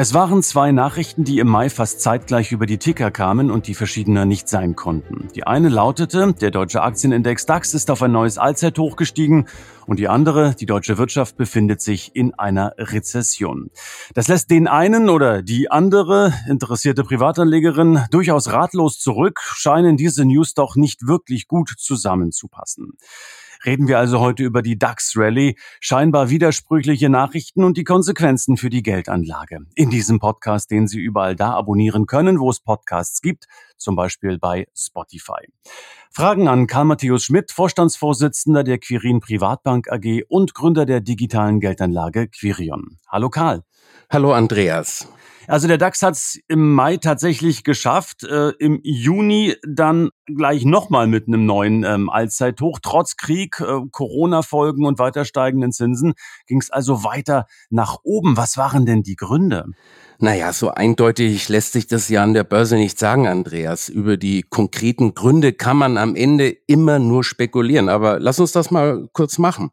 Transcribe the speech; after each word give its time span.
Es 0.00 0.14
waren 0.14 0.44
zwei 0.44 0.70
Nachrichten, 0.70 1.24
die 1.24 1.40
im 1.40 1.48
Mai 1.48 1.68
fast 1.68 2.00
zeitgleich 2.00 2.52
über 2.52 2.66
die 2.66 2.78
Ticker 2.78 3.10
kamen 3.10 3.50
und 3.50 3.66
die 3.66 3.74
verschiedener 3.74 4.26
nicht 4.26 4.48
sein 4.48 4.76
konnten. 4.76 5.26
Die 5.34 5.42
eine 5.42 5.68
lautete, 5.70 6.34
der 6.34 6.52
deutsche 6.52 6.82
Aktienindex 6.82 7.46
DAX 7.46 7.74
ist 7.74 7.90
auf 7.90 8.00
ein 8.00 8.12
neues 8.12 8.38
Allzeithoch 8.38 8.94
gestiegen 8.94 9.46
und 9.86 9.98
die 9.98 10.06
andere, 10.06 10.54
die 10.54 10.66
deutsche 10.66 10.98
Wirtschaft 10.98 11.36
befindet 11.36 11.80
sich 11.80 12.14
in 12.14 12.32
einer 12.34 12.74
Rezession. 12.78 13.72
Das 14.14 14.28
lässt 14.28 14.52
den 14.52 14.68
einen 14.68 15.08
oder 15.08 15.42
die 15.42 15.68
andere 15.68 16.32
interessierte 16.48 17.02
Privatanlegerin 17.02 18.04
durchaus 18.12 18.52
ratlos 18.52 19.00
zurück, 19.00 19.40
scheinen 19.42 19.96
diese 19.96 20.24
News 20.24 20.54
doch 20.54 20.76
nicht 20.76 21.08
wirklich 21.08 21.48
gut 21.48 21.74
zusammenzupassen. 21.76 22.92
Reden 23.64 23.88
wir 23.88 23.98
also 23.98 24.20
heute 24.20 24.44
über 24.44 24.62
die 24.62 24.78
DAX-Rallye, 24.78 25.56
scheinbar 25.80 26.30
widersprüchliche 26.30 27.08
Nachrichten 27.08 27.64
und 27.64 27.76
die 27.76 27.84
Konsequenzen 27.84 28.56
für 28.56 28.70
die 28.70 28.82
Geldanlage. 28.82 29.60
In 29.74 29.90
diesem 29.90 30.18
Podcast, 30.20 30.70
den 30.70 30.86
Sie 30.86 31.00
überall 31.00 31.36
da 31.36 31.52
abonnieren 31.54 32.06
können, 32.06 32.38
wo 32.38 32.50
es 32.50 32.60
Podcasts 32.60 33.20
gibt, 33.20 33.46
zum 33.76 33.96
Beispiel 33.96 34.38
bei 34.38 34.66
Spotify. 34.76 35.48
Fragen 36.10 36.48
an 36.48 36.66
Karl 36.66 36.84
Matthäus 36.84 37.24
Schmidt, 37.24 37.52
Vorstandsvorsitzender 37.52 38.64
der 38.64 38.78
Quirin 38.78 39.20
Privatbank 39.20 39.90
AG 39.90 40.22
und 40.28 40.54
Gründer 40.54 40.86
der 40.86 41.00
digitalen 41.00 41.60
Geldanlage 41.60 42.28
Quirion. 42.28 42.98
Hallo 43.08 43.30
Karl. 43.30 43.62
Hallo 44.10 44.32
Andreas. 44.32 45.08
Also 45.48 45.66
der 45.66 45.78
DAX 45.78 46.02
hat 46.02 46.12
es 46.12 46.38
im 46.48 46.74
Mai 46.74 46.98
tatsächlich 46.98 47.64
geschafft, 47.64 48.22
äh, 48.22 48.50
im 48.58 48.80
Juni 48.82 49.56
dann 49.66 50.10
gleich 50.26 50.66
nochmal 50.66 51.06
mit 51.06 51.26
einem 51.26 51.46
neuen 51.46 51.84
ähm, 51.84 52.10
Allzeithoch. 52.10 52.80
Trotz 52.82 53.16
Krieg, 53.16 53.58
äh, 53.60 53.80
Corona-Folgen 53.90 54.84
und 54.84 54.98
weiter 54.98 55.24
steigenden 55.24 55.72
Zinsen 55.72 56.12
ging 56.46 56.60
es 56.60 56.70
also 56.70 57.02
weiter 57.02 57.46
nach 57.70 57.96
oben. 58.02 58.36
Was 58.36 58.58
waren 58.58 58.84
denn 58.84 59.02
die 59.02 59.16
Gründe? 59.16 59.64
Naja, 60.18 60.52
so 60.52 60.70
eindeutig 60.70 61.48
lässt 61.48 61.72
sich 61.72 61.86
das 61.86 62.10
ja 62.10 62.22
an 62.22 62.34
der 62.34 62.44
Börse 62.44 62.76
nicht 62.76 62.98
sagen, 62.98 63.26
Andreas. 63.26 63.88
Über 63.88 64.18
die 64.18 64.42
konkreten 64.42 65.14
Gründe 65.14 65.54
kann 65.54 65.78
man 65.78 65.96
am 65.96 66.14
Ende 66.14 66.50
immer 66.66 66.98
nur 66.98 67.24
spekulieren. 67.24 67.88
Aber 67.88 68.20
lass 68.20 68.38
uns 68.38 68.52
das 68.52 68.70
mal 68.70 69.08
kurz 69.14 69.38
machen. 69.38 69.70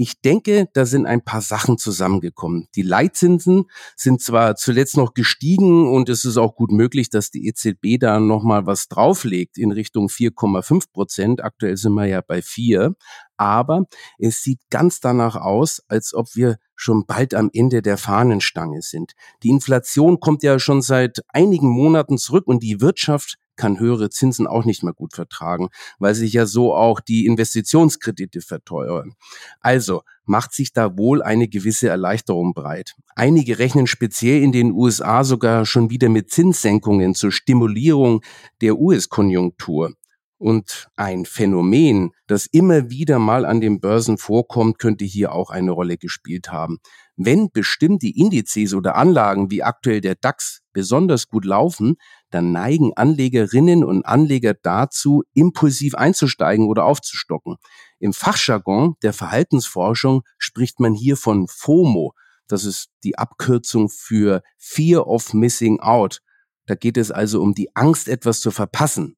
Ich 0.00 0.20
denke, 0.20 0.68
da 0.74 0.86
sind 0.86 1.06
ein 1.06 1.24
paar 1.24 1.40
Sachen 1.40 1.76
zusammengekommen. 1.76 2.68
Die 2.76 2.82
Leitzinsen 2.82 3.64
sind 3.96 4.22
zwar 4.22 4.54
zuletzt 4.54 4.96
noch 4.96 5.12
gestiegen 5.12 5.92
und 5.92 6.08
es 6.08 6.24
ist 6.24 6.36
auch 6.36 6.54
gut 6.54 6.70
möglich, 6.70 7.10
dass 7.10 7.32
die 7.32 7.48
EZB 7.48 7.98
da 7.98 8.20
nochmal 8.20 8.64
was 8.64 8.86
drauflegt 8.86 9.58
in 9.58 9.72
Richtung 9.72 10.06
4,5 10.06 10.92
Prozent. 10.92 11.42
Aktuell 11.42 11.76
sind 11.76 11.94
wir 11.94 12.06
ja 12.06 12.20
bei 12.20 12.42
4. 12.42 12.94
Aber 13.38 13.86
es 14.20 14.40
sieht 14.40 14.60
ganz 14.70 15.00
danach 15.00 15.34
aus, 15.34 15.82
als 15.88 16.14
ob 16.14 16.36
wir 16.36 16.58
schon 16.76 17.04
bald 17.04 17.34
am 17.34 17.50
Ende 17.52 17.82
der 17.82 17.98
Fahnenstange 17.98 18.82
sind. 18.82 19.14
Die 19.42 19.48
Inflation 19.48 20.20
kommt 20.20 20.44
ja 20.44 20.60
schon 20.60 20.80
seit 20.80 21.24
einigen 21.26 21.68
Monaten 21.68 22.18
zurück 22.18 22.46
und 22.46 22.62
die 22.62 22.80
Wirtschaft 22.80 23.36
kann 23.58 23.78
höhere 23.78 24.08
Zinsen 24.08 24.46
auch 24.46 24.64
nicht 24.64 24.82
mehr 24.82 24.94
gut 24.94 25.12
vertragen, 25.12 25.68
weil 25.98 26.14
sich 26.14 26.32
ja 26.32 26.46
so 26.46 26.74
auch 26.74 27.00
die 27.00 27.26
Investitionskredite 27.26 28.40
verteuern. 28.40 29.12
Also 29.60 30.00
macht 30.24 30.54
sich 30.54 30.72
da 30.72 30.96
wohl 30.96 31.22
eine 31.22 31.48
gewisse 31.48 31.88
Erleichterung 31.88 32.54
breit. 32.54 32.94
Einige 33.16 33.58
rechnen 33.58 33.86
speziell 33.86 34.42
in 34.42 34.52
den 34.52 34.72
USA 34.72 35.24
sogar 35.24 35.66
schon 35.66 35.90
wieder 35.90 36.08
mit 36.08 36.30
Zinssenkungen 36.30 37.14
zur 37.14 37.32
Stimulierung 37.32 38.22
der 38.62 38.78
US-Konjunktur. 38.78 39.92
Und 40.40 40.88
ein 40.94 41.24
Phänomen, 41.24 42.12
das 42.28 42.46
immer 42.46 42.90
wieder 42.90 43.18
mal 43.18 43.44
an 43.44 43.60
den 43.60 43.80
Börsen 43.80 44.18
vorkommt, 44.18 44.78
könnte 44.78 45.04
hier 45.04 45.32
auch 45.32 45.50
eine 45.50 45.72
Rolle 45.72 45.96
gespielt 45.96 46.52
haben. 46.52 46.78
Wenn 47.16 47.50
bestimmte 47.50 48.06
Indizes 48.06 48.72
oder 48.72 48.94
Anlagen 48.94 49.50
wie 49.50 49.64
aktuell 49.64 50.00
der 50.00 50.14
DAX 50.14 50.60
besonders 50.72 51.26
gut 51.26 51.44
laufen, 51.44 51.96
dann 52.30 52.52
neigen 52.52 52.92
Anlegerinnen 52.94 53.84
und 53.84 54.04
Anleger 54.04 54.54
dazu, 54.54 55.22
impulsiv 55.34 55.94
einzusteigen 55.94 56.66
oder 56.66 56.84
aufzustocken. 56.84 57.56
Im 57.98 58.12
Fachjargon 58.12 58.94
der 59.02 59.12
Verhaltensforschung 59.12 60.22
spricht 60.38 60.80
man 60.80 60.94
hier 60.94 61.16
von 61.16 61.48
FOMO. 61.48 62.12
Das 62.46 62.64
ist 62.64 62.88
die 63.04 63.18
Abkürzung 63.18 63.88
für 63.88 64.42
Fear 64.56 65.06
of 65.06 65.34
Missing 65.34 65.80
Out. 65.80 66.20
Da 66.66 66.74
geht 66.74 66.96
es 66.96 67.10
also 67.10 67.40
um 67.40 67.54
die 67.54 67.74
Angst, 67.74 68.08
etwas 68.08 68.40
zu 68.40 68.50
verpassen. 68.50 69.16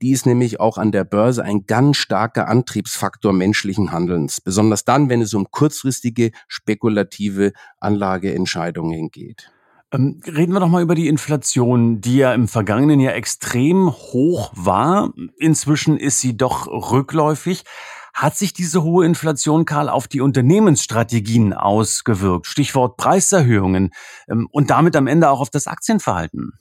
Die 0.00 0.10
ist 0.10 0.26
nämlich 0.26 0.60
auch 0.60 0.78
an 0.78 0.92
der 0.92 1.04
Börse 1.04 1.42
ein 1.42 1.66
ganz 1.66 1.96
starker 1.96 2.48
Antriebsfaktor 2.48 3.32
menschlichen 3.32 3.92
Handelns, 3.92 4.40
besonders 4.40 4.84
dann, 4.84 5.08
wenn 5.08 5.22
es 5.22 5.34
um 5.34 5.50
kurzfristige 5.50 6.30
spekulative 6.48 7.52
Anlageentscheidungen 7.80 9.10
geht. 9.10 9.50
Ähm, 9.92 10.20
reden 10.26 10.54
wir 10.54 10.60
doch 10.60 10.68
mal 10.68 10.82
über 10.82 10.94
die 10.94 11.08
Inflation, 11.08 12.00
die 12.00 12.16
ja 12.16 12.32
im 12.32 12.48
vergangenen 12.48 12.98
Jahr 12.98 13.14
extrem 13.14 13.90
hoch 13.90 14.50
war. 14.54 15.12
Inzwischen 15.36 15.98
ist 15.98 16.20
sie 16.20 16.36
doch 16.36 16.66
rückläufig. 16.66 17.64
Hat 18.14 18.36
sich 18.36 18.52
diese 18.52 18.82
hohe 18.82 19.06
Inflation, 19.06 19.64
Karl, 19.64 19.88
auf 19.88 20.08
die 20.08 20.20
Unternehmensstrategien 20.20 21.52
ausgewirkt? 21.52 22.46
Stichwort 22.46 22.96
Preiserhöhungen 22.96 23.90
ähm, 24.28 24.48
und 24.50 24.70
damit 24.70 24.96
am 24.96 25.06
Ende 25.06 25.30
auch 25.30 25.40
auf 25.40 25.50
das 25.50 25.66
Aktienverhalten? 25.66 26.52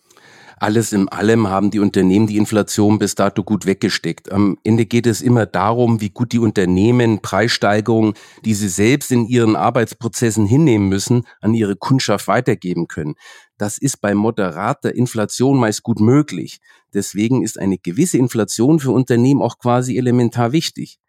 Alles 0.62 0.94
in 0.94 1.10
allem 1.10 1.48
haben 1.48 1.72
die 1.72 1.80
Unternehmen 1.80 2.28
die 2.28 2.38
Inflation 2.38 3.00
bis 3.00 3.16
dato 3.16 3.44
gut 3.44 3.66
weggesteckt. 3.66 4.32
Am 4.32 4.60
Ende 4.64 4.86
geht 4.86 5.08
es 5.08 5.22
immer 5.24 5.48
darum, 5.48 6.02
wie 6.02 6.12
gut 6.12 6.34
die 6.34 6.40
Unternehmen 6.40 7.20
Preissteigerungen, 7.20 8.14
die 8.46 8.54
sie 8.54 8.70
selbst 8.70 9.12
in 9.12 9.26
ihren 9.26 9.56
Arbeitsprozessen 9.56 10.46
hinnehmen 10.46 10.88
müssen, 10.88 11.24
an 11.42 11.56
ihre 11.56 11.76
Kundschaft 11.76 12.28
weitergeben 12.28 12.88
können. 12.88 13.16
Das 13.58 13.80
ist 13.80 14.02
bei 14.02 14.14
moderater 14.14 14.94
Inflation 14.94 15.58
meist 15.58 15.82
gut 15.82 16.00
möglich. 16.00 16.60
Deswegen 16.94 17.42
ist 17.42 17.60
eine 17.60 17.80
gewisse 17.80 18.20
Inflation 18.20 18.80
für 18.80 18.92
Unternehmen 18.92 19.42
auch 19.42 19.58
quasi 19.58 19.98
elementar 19.98 20.52
wichtig. 20.52 21.00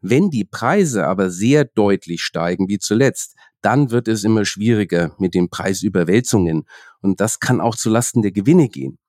Wenn 0.00 0.30
die 0.30 0.44
Preise 0.44 1.08
aber 1.08 1.30
sehr 1.30 1.64
deutlich 1.64 2.22
steigen, 2.22 2.68
wie 2.68 2.78
zuletzt, 2.78 3.34
dann 3.60 3.90
wird 3.90 4.06
es 4.06 4.22
immer 4.22 4.44
schwieriger 4.44 5.16
mit 5.18 5.34
den 5.34 5.50
Preisüberwälzungen. 5.50 6.64
Und 7.02 7.20
das 7.20 7.40
kann 7.40 7.60
auch 7.60 7.74
zulasten 7.74 8.22
der 8.22 8.30
Gewinne 8.30 8.68
gehen. 8.68 8.99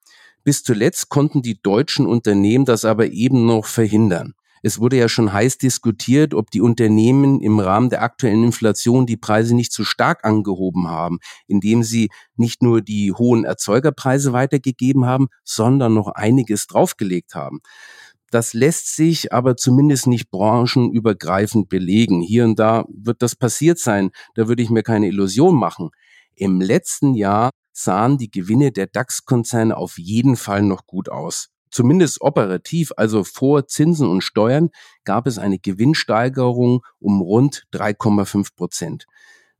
Bis 0.43 0.63
zuletzt 0.63 1.09
konnten 1.09 1.41
die 1.41 1.61
deutschen 1.61 2.07
Unternehmen 2.07 2.65
das 2.65 2.85
aber 2.85 3.07
eben 3.07 3.45
noch 3.45 3.65
verhindern. 3.65 4.33
Es 4.63 4.79
wurde 4.79 4.97
ja 4.97 5.09
schon 5.09 5.33
heiß 5.33 5.57
diskutiert, 5.57 6.33
ob 6.33 6.51
die 6.51 6.61
Unternehmen 6.61 7.41
im 7.41 7.59
Rahmen 7.59 7.89
der 7.89 8.03
aktuellen 8.03 8.43
Inflation 8.43 9.07
die 9.07 9.17
Preise 9.17 9.55
nicht 9.55 9.71
zu 9.71 9.83
stark 9.83 10.23
angehoben 10.23 10.87
haben, 10.87 11.19
indem 11.47 11.83
sie 11.83 12.09
nicht 12.35 12.61
nur 12.61 12.81
die 12.81 13.11
hohen 13.11 13.43
Erzeugerpreise 13.43 14.33
weitergegeben 14.33 15.05
haben, 15.05 15.29
sondern 15.43 15.93
noch 15.93 16.09
einiges 16.09 16.67
draufgelegt 16.67 17.33
haben. 17.33 17.59
Das 18.29 18.53
lässt 18.53 18.95
sich 18.95 19.33
aber 19.33 19.57
zumindest 19.57 20.07
nicht 20.07 20.29
branchenübergreifend 20.29 21.67
belegen. 21.67 22.21
Hier 22.21 22.45
und 22.45 22.59
da 22.59 22.85
wird 22.87 23.21
das 23.21 23.35
passiert 23.35 23.77
sein. 23.77 24.11
Da 24.35 24.47
würde 24.47 24.63
ich 24.63 24.69
mir 24.69 24.83
keine 24.83 25.07
Illusion 25.07 25.55
machen. 25.55 25.89
Im 26.35 26.61
letzten 26.61 27.13
Jahr 27.13 27.49
sahen 27.71 28.17
die 28.17 28.31
Gewinne 28.31 28.71
der 28.71 28.87
DAX-Konzerne 28.87 29.75
auf 29.75 29.97
jeden 29.97 30.35
Fall 30.35 30.61
noch 30.61 30.85
gut 30.85 31.09
aus. 31.09 31.49
Zumindest 31.71 32.21
operativ, 32.21 32.91
also 32.97 33.23
vor 33.23 33.65
Zinsen 33.67 34.07
und 34.07 34.23
Steuern, 34.23 34.69
gab 35.05 35.25
es 35.25 35.37
eine 35.37 35.57
Gewinnsteigerung 35.57 36.81
um 36.99 37.21
rund 37.21 37.63
3,5 37.73 38.55
Prozent. 38.55 39.05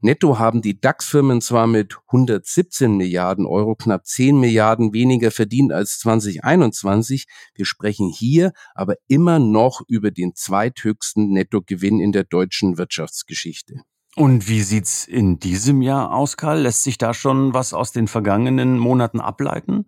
Netto 0.03 0.39
haben 0.39 0.63
die 0.63 0.81
DAX-Firmen 0.81 1.41
zwar 1.41 1.67
mit 1.67 1.95
117 2.07 2.97
Milliarden 2.97 3.45
Euro 3.45 3.75
knapp 3.75 4.07
10 4.07 4.39
Milliarden 4.39 4.93
weniger 4.93 5.29
verdient 5.29 5.71
als 5.71 5.99
2021. 5.99 7.27
Wir 7.53 7.65
sprechen 7.65 8.09
hier 8.09 8.51
aber 8.73 8.95
immer 9.07 9.37
noch 9.37 9.81
über 9.87 10.09
den 10.09 10.33
zweithöchsten 10.33 11.29
Nettogewinn 11.29 11.99
in 11.99 12.11
der 12.11 12.23
deutschen 12.23 12.79
Wirtschaftsgeschichte. 12.79 13.83
Und 14.17 14.49
wie 14.49 14.61
sieht's 14.61 15.07
in 15.07 15.39
diesem 15.39 15.81
Jahr 15.81 16.13
aus, 16.13 16.35
Karl? 16.35 16.61
Lässt 16.61 16.83
sich 16.83 16.97
da 16.97 17.13
schon 17.13 17.53
was 17.53 17.73
aus 17.73 17.93
den 17.93 18.07
vergangenen 18.07 18.77
Monaten 18.77 19.21
ableiten? 19.21 19.85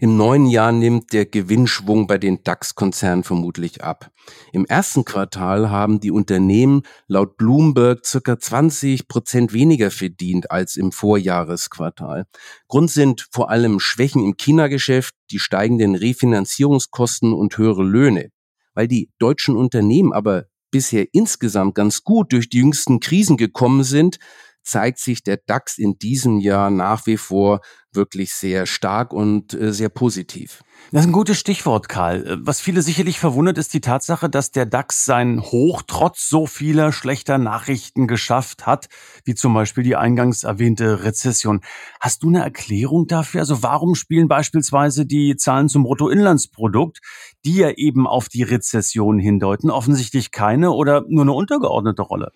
Im 0.00 0.16
neuen 0.16 0.46
Jahr 0.46 0.72
nimmt 0.72 1.12
der 1.12 1.24
Gewinnschwung 1.24 2.06
bei 2.06 2.18
den 2.18 2.42
DAX-Konzernen 2.42 3.24
vermutlich 3.24 3.82
ab. 3.82 4.10
Im 4.52 4.66
ersten 4.66 5.04
Quartal 5.04 5.70
haben 5.70 6.00
die 6.00 6.10
Unternehmen 6.10 6.82
laut 7.06 7.36
Bloomberg 7.36 8.04
circa 8.04 8.38
20 8.38 9.08
Prozent 9.08 9.52
weniger 9.52 9.90
verdient 9.90 10.50
als 10.50 10.76
im 10.76 10.92
Vorjahresquartal. 10.92 12.26
Grund 12.68 12.90
sind 12.90 13.28
vor 13.30 13.50
allem 13.50 13.80
Schwächen 13.80 14.22
im 14.24 14.36
China-Geschäft, 14.36 15.14
die 15.30 15.38
steigenden 15.38 15.94
Refinanzierungskosten 15.94 17.32
und 17.32 17.56
höhere 17.56 17.84
Löhne. 17.84 18.30
Weil 18.74 18.88
die 18.88 19.10
deutschen 19.18 19.56
Unternehmen 19.56 20.12
aber 20.12 20.46
bisher 20.74 21.06
insgesamt 21.12 21.76
ganz 21.76 22.02
gut 22.02 22.32
durch 22.32 22.48
die 22.48 22.58
jüngsten 22.58 22.98
Krisen 22.98 23.36
gekommen 23.36 23.84
sind, 23.84 24.18
zeigt 24.64 24.98
sich 24.98 25.22
der 25.22 25.36
DAX 25.36 25.78
in 25.78 25.98
diesem 25.98 26.40
Jahr 26.40 26.70
nach 26.70 27.06
wie 27.06 27.16
vor 27.16 27.60
wirklich 27.94 28.32
sehr 28.32 28.66
stark 28.66 29.12
und 29.12 29.54
äh, 29.54 29.72
sehr 29.72 29.88
positiv. 29.88 30.62
Das 30.90 31.02
ist 31.02 31.08
ein 31.08 31.12
gutes 31.12 31.38
Stichwort, 31.38 31.88
Karl. 31.88 32.26
Äh, 32.26 32.36
was 32.40 32.60
viele 32.60 32.82
sicherlich 32.82 33.18
verwundert, 33.18 33.58
ist 33.58 33.72
die 33.72 33.80
Tatsache, 33.80 34.28
dass 34.28 34.50
der 34.50 34.66
DAX 34.66 35.04
sein 35.04 35.40
Hoch 35.40 35.82
trotz 35.86 36.28
so 36.28 36.46
vieler 36.46 36.92
schlechter 36.92 37.38
Nachrichten 37.38 38.06
geschafft 38.06 38.66
hat, 38.66 38.88
wie 39.24 39.34
zum 39.34 39.54
Beispiel 39.54 39.84
die 39.84 39.96
eingangs 39.96 40.44
erwähnte 40.44 41.04
Rezession. 41.04 41.60
Hast 42.00 42.22
du 42.22 42.28
eine 42.28 42.42
Erklärung 42.42 43.06
dafür? 43.06 43.40
Also 43.40 43.62
warum 43.62 43.94
spielen 43.94 44.28
beispielsweise 44.28 45.06
die 45.06 45.36
Zahlen 45.36 45.68
zum 45.68 45.84
Bruttoinlandsprodukt, 45.84 47.00
die 47.44 47.56
ja 47.56 47.70
eben 47.70 48.06
auf 48.06 48.28
die 48.28 48.42
Rezession 48.42 49.18
hindeuten, 49.18 49.70
offensichtlich 49.70 50.32
keine 50.32 50.72
oder 50.72 51.04
nur 51.08 51.22
eine 51.22 51.32
untergeordnete 51.32 52.02
Rolle? 52.02 52.32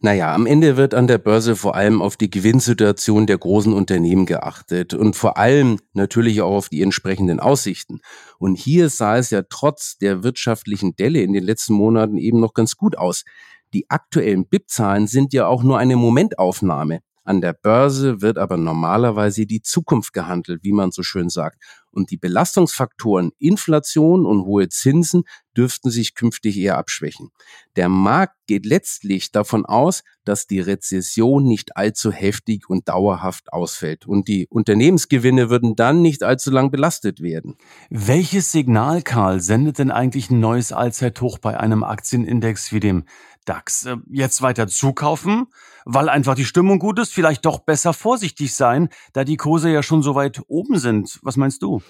Naja, 0.00 0.34
am 0.34 0.46
Ende 0.46 0.76
wird 0.76 0.94
an 0.94 1.06
der 1.06 1.18
Börse 1.18 1.56
vor 1.56 1.74
allem 1.74 2.02
auf 2.02 2.16
die 2.16 2.30
Gewinnsituation 2.30 3.26
der 3.26 3.38
großen 3.38 3.72
Unternehmen 3.72 4.26
geachtet 4.26 4.94
und 4.94 5.16
vor 5.16 5.36
allem 5.36 5.78
natürlich 5.92 6.42
auch 6.42 6.54
auf 6.54 6.68
die 6.68 6.82
entsprechenden 6.82 7.40
Aussichten. 7.40 8.00
Und 8.38 8.56
hier 8.56 8.88
sah 8.88 9.16
es 9.16 9.30
ja 9.30 9.42
trotz 9.48 9.96
der 9.98 10.22
wirtschaftlichen 10.22 10.96
Delle 10.96 11.22
in 11.22 11.32
den 11.32 11.44
letzten 11.44 11.74
Monaten 11.74 12.18
eben 12.18 12.40
noch 12.40 12.54
ganz 12.54 12.76
gut 12.76 12.98
aus. 12.98 13.24
Die 13.72 13.90
aktuellen 13.90 14.46
BIP-Zahlen 14.46 15.06
sind 15.06 15.32
ja 15.32 15.46
auch 15.46 15.62
nur 15.62 15.78
eine 15.78 15.96
Momentaufnahme. 15.96 17.00
An 17.24 17.40
der 17.40 17.54
Börse 17.54 18.20
wird 18.20 18.36
aber 18.36 18.58
normalerweise 18.58 19.46
die 19.46 19.62
Zukunft 19.62 20.12
gehandelt, 20.12 20.62
wie 20.62 20.72
man 20.72 20.92
so 20.92 21.02
schön 21.02 21.30
sagt. 21.30 21.62
Und 21.90 22.10
die 22.10 22.16
Belastungsfaktoren 22.16 23.32
Inflation 23.38 24.26
und 24.26 24.44
hohe 24.44 24.68
Zinsen 24.68 25.24
dürften 25.56 25.90
sich 25.90 26.14
künftig 26.14 26.58
eher 26.58 26.76
abschwächen. 26.76 27.30
Der 27.76 27.88
Markt 27.88 28.34
geht 28.46 28.66
letztlich 28.66 29.32
davon 29.32 29.64
aus, 29.64 30.02
dass 30.24 30.46
die 30.46 30.60
Rezession 30.60 31.44
nicht 31.44 31.76
allzu 31.76 32.12
heftig 32.12 32.68
und 32.68 32.88
dauerhaft 32.88 33.52
ausfällt 33.52 34.06
und 34.06 34.28
die 34.28 34.46
Unternehmensgewinne 34.50 35.50
würden 35.50 35.76
dann 35.76 36.02
nicht 36.02 36.22
allzu 36.22 36.50
lang 36.50 36.70
belastet 36.70 37.20
werden. 37.20 37.56
Welches 37.90 38.52
Signal, 38.52 39.02
Karl, 39.02 39.40
sendet 39.40 39.78
denn 39.78 39.90
eigentlich 39.90 40.30
ein 40.30 40.40
neues 40.40 40.72
Allzeithoch 40.72 41.38
bei 41.38 41.58
einem 41.58 41.84
Aktienindex 41.84 42.72
wie 42.72 42.80
dem 42.80 43.04
DAX? 43.44 43.86
Äh, 43.86 43.96
jetzt 44.10 44.42
weiter 44.42 44.66
zukaufen, 44.66 45.46
weil 45.84 46.08
einfach 46.08 46.34
die 46.34 46.44
Stimmung 46.44 46.78
gut 46.78 46.98
ist, 46.98 47.12
vielleicht 47.12 47.44
doch 47.44 47.60
besser 47.60 47.92
vorsichtig 47.92 48.54
sein, 48.54 48.88
da 49.12 49.24
die 49.24 49.36
Kurse 49.36 49.70
ja 49.70 49.82
schon 49.82 50.02
so 50.02 50.14
weit 50.14 50.42
oben 50.48 50.78
sind. 50.78 51.18
Was 51.22 51.36
meinst 51.36 51.62
du? 51.62 51.82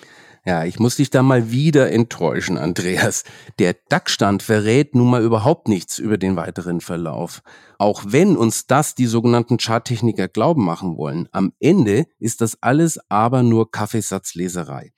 Ja, 0.47 0.65
ich 0.65 0.79
muss 0.79 0.97
dich 0.97 1.09
da 1.09 1.23
mal 1.23 1.51
wieder 1.51 1.91
enttäuschen, 1.91 2.59
Andreas. 2.59 3.25
Der 3.59 3.75
DAX-Stand 3.89 4.43
verrät 4.43 4.95
nun 4.95 5.09
mal 5.09 5.23
überhaupt 5.23 5.69
nichts 5.69 5.99
über 5.99 6.19
den 6.19 6.37
weiteren 6.37 6.83
Verlauf. 6.83 7.43
Auch 7.79 8.03
wenn 8.07 8.37
uns 8.37 8.67
das 8.67 8.95
die 8.95 9.07
sogenannten 9.07 9.57
Charttechniker 9.57 10.29
glauben 10.29 10.63
machen 10.63 10.99
wollen. 10.99 11.29
Am 11.33 11.55
Ende 11.61 12.05
ist 12.19 12.43
das 12.43 12.63
alles 12.63 13.01
aber 13.09 13.43
nur 13.43 13.71
Kaffeesatzleserei. 13.71 14.93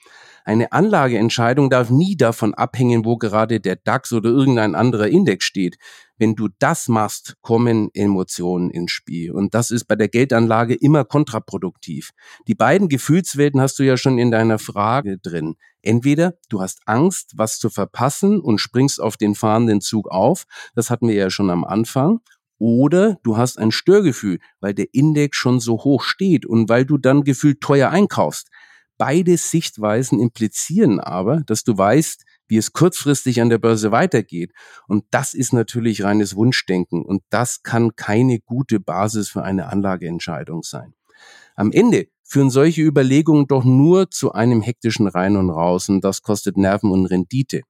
Eine 0.46 0.70
Anlageentscheidung 0.70 1.70
darf 1.70 1.90
nie 1.90 2.16
davon 2.16 2.54
abhängen, 2.54 3.04
wo 3.04 3.16
gerade 3.16 3.58
der 3.58 3.74
DAX 3.74 4.12
oder 4.12 4.30
irgendein 4.30 4.76
anderer 4.76 5.08
Index 5.08 5.44
steht. 5.44 5.76
Wenn 6.18 6.36
du 6.36 6.48
das 6.60 6.86
machst, 6.86 7.34
kommen 7.40 7.90
Emotionen 7.94 8.70
ins 8.70 8.92
Spiel. 8.92 9.32
Und 9.32 9.54
das 9.54 9.72
ist 9.72 9.86
bei 9.86 9.96
der 9.96 10.06
Geldanlage 10.06 10.76
immer 10.76 11.04
kontraproduktiv. 11.04 12.12
Die 12.46 12.54
beiden 12.54 12.88
Gefühlswelten 12.88 13.60
hast 13.60 13.80
du 13.80 13.82
ja 13.82 13.96
schon 13.96 14.18
in 14.18 14.30
deiner 14.30 14.60
Frage 14.60 15.18
drin. 15.18 15.56
Entweder 15.82 16.34
du 16.48 16.60
hast 16.60 16.78
Angst, 16.86 17.32
was 17.34 17.58
zu 17.58 17.68
verpassen 17.68 18.38
und 18.38 18.58
springst 18.58 19.00
auf 19.00 19.16
den 19.16 19.34
fahrenden 19.34 19.80
Zug 19.80 20.08
auf. 20.08 20.44
Das 20.76 20.90
hatten 20.90 21.08
wir 21.08 21.16
ja 21.16 21.28
schon 21.28 21.50
am 21.50 21.64
Anfang. 21.64 22.20
Oder 22.58 23.18
du 23.24 23.36
hast 23.36 23.58
ein 23.58 23.72
Störgefühl, 23.72 24.38
weil 24.60 24.74
der 24.74 24.86
Index 24.92 25.36
schon 25.36 25.58
so 25.58 25.74
hoch 25.82 26.02
steht 26.02 26.46
und 26.46 26.68
weil 26.68 26.86
du 26.86 26.98
dann 26.98 27.24
gefühlt 27.24 27.60
teuer 27.60 27.90
einkaufst. 27.90 28.48
Beide 28.98 29.36
Sichtweisen 29.36 30.20
implizieren 30.20 31.00
aber, 31.00 31.42
dass 31.46 31.64
du 31.64 31.76
weißt, 31.76 32.24
wie 32.48 32.56
es 32.56 32.72
kurzfristig 32.72 33.40
an 33.40 33.50
der 33.50 33.58
Börse 33.58 33.92
weitergeht. 33.92 34.52
Und 34.88 35.04
das 35.10 35.34
ist 35.34 35.52
natürlich 35.52 36.04
reines 36.04 36.36
Wunschdenken 36.36 37.04
und 37.04 37.22
das 37.30 37.62
kann 37.62 37.96
keine 37.96 38.38
gute 38.40 38.80
Basis 38.80 39.28
für 39.28 39.42
eine 39.42 39.66
Anlageentscheidung 39.66 40.62
sein. 40.62 40.94
Am 41.56 41.72
Ende 41.72 42.08
führen 42.22 42.50
solche 42.50 42.82
Überlegungen 42.82 43.46
doch 43.46 43.64
nur 43.64 44.10
zu 44.10 44.32
einem 44.32 44.62
hektischen 44.62 45.06
Rein 45.06 45.36
und 45.36 45.50
Raus 45.50 45.88
und 45.88 46.02
das 46.02 46.22
kostet 46.22 46.56
Nerven 46.56 46.90
und 46.90 47.06
Rendite. 47.06 47.62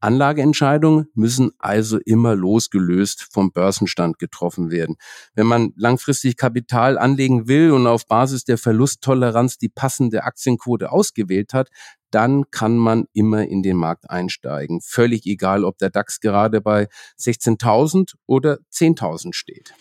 Anlageentscheidungen 0.00 1.08
müssen 1.14 1.50
also 1.58 1.98
immer 1.98 2.34
losgelöst 2.34 3.28
vom 3.30 3.52
Börsenstand 3.52 4.18
getroffen 4.18 4.70
werden. 4.70 4.96
Wenn 5.34 5.46
man 5.46 5.72
langfristig 5.76 6.36
Kapital 6.36 6.98
anlegen 6.98 7.48
will 7.48 7.72
und 7.72 7.86
auf 7.86 8.06
Basis 8.06 8.44
der 8.44 8.58
Verlusttoleranz 8.58 9.58
die 9.58 9.68
passende 9.68 10.24
Aktienquote 10.24 10.90
ausgewählt 10.90 11.52
hat, 11.52 11.68
dann 12.10 12.50
kann 12.50 12.76
man 12.76 13.04
immer 13.12 13.46
in 13.46 13.62
den 13.62 13.76
Markt 13.76 14.10
einsteigen. 14.10 14.80
Völlig 14.80 15.26
egal, 15.26 15.64
ob 15.64 15.78
der 15.78 15.90
DAX 15.90 16.20
gerade 16.20 16.60
bei 16.60 16.88
16.000 17.18 18.14
oder 18.26 18.58
10.000 18.72 19.32
steht. 19.32 19.74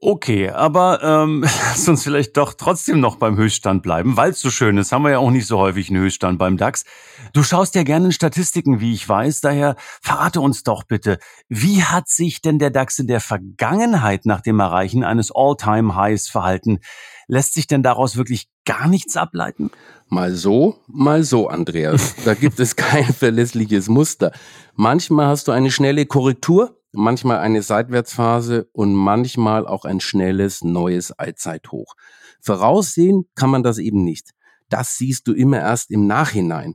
Okay, 0.00 0.50
aber 0.50 1.02
ähm, 1.02 1.42
lass 1.70 1.88
uns 1.88 2.02
vielleicht 2.02 2.36
doch 2.36 2.52
trotzdem 2.54 3.00
noch 3.00 3.16
beim 3.16 3.36
Höchststand 3.36 3.82
bleiben, 3.82 4.16
weil 4.16 4.32
es 4.32 4.40
so 4.40 4.50
schön 4.50 4.76
ist. 4.76 4.92
Haben 4.92 5.04
wir 5.04 5.12
ja 5.12 5.18
auch 5.18 5.30
nicht 5.30 5.46
so 5.46 5.58
häufig 5.58 5.88
einen 5.88 6.02
Höchststand 6.02 6.38
beim 6.38 6.56
DAX. 6.58 6.84
Du 7.32 7.42
schaust 7.42 7.74
ja 7.74 7.84
gerne 7.84 8.06
in 8.06 8.12
Statistiken, 8.12 8.80
wie 8.80 8.92
ich 8.92 9.08
weiß. 9.08 9.40
Daher 9.40 9.76
verrate 10.02 10.40
uns 10.42 10.62
doch 10.62 10.84
bitte, 10.84 11.18
wie 11.48 11.82
hat 11.82 12.08
sich 12.08 12.42
denn 12.42 12.58
der 12.58 12.70
DAX 12.70 12.98
in 12.98 13.06
der 13.06 13.20
Vergangenheit 13.20 14.26
nach 14.26 14.42
dem 14.42 14.60
Erreichen 14.60 15.04
eines 15.04 15.32
All-Time-Highs 15.34 16.28
verhalten? 16.28 16.80
Lässt 17.26 17.54
sich 17.54 17.66
denn 17.66 17.82
daraus 17.82 18.16
wirklich 18.16 18.48
gar 18.66 18.88
nichts 18.88 19.16
ableiten? 19.16 19.70
Mal 20.08 20.34
so, 20.34 20.76
mal 20.86 21.22
so, 21.22 21.48
Andreas. 21.48 22.14
Da 22.24 22.34
gibt 22.34 22.60
es 22.60 22.76
kein 22.76 23.04
verlässliches 23.04 23.88
Muster. 23.88 24.32
Manchmal 24.74 25.28
hast 25.28 25.48
du 25.48 25.52
eine 25.52 25.70
schnelle 25.70 26.04
Korrektur, 26.04 26.78
manchmal 26.94 27.38
eine 27.38 27.62
Seitwärtsphase 27.62 28.68
und 28.72 28.94
manchmal 28.94 29.66
auch 29.66 29.84
ein 29.84 30.00
schnelles 30.00 30.62
neues 30.62 31.12
Allzeithoch. 31.12 31.94
Voraussehen 32.40 33.24
kann 33.34 33.50
man 33.50 33.62
das 33.62 33.78
eben 33.78 34.04
nicht. 34.04 34.30
Das 34.68 34.96
siehst 34.96 35.28
du 35.28 35.32
immer 35.32 35.60
erst 35.60 35.90
im 35.90 36.06
Nachhinein. 36.06 36.74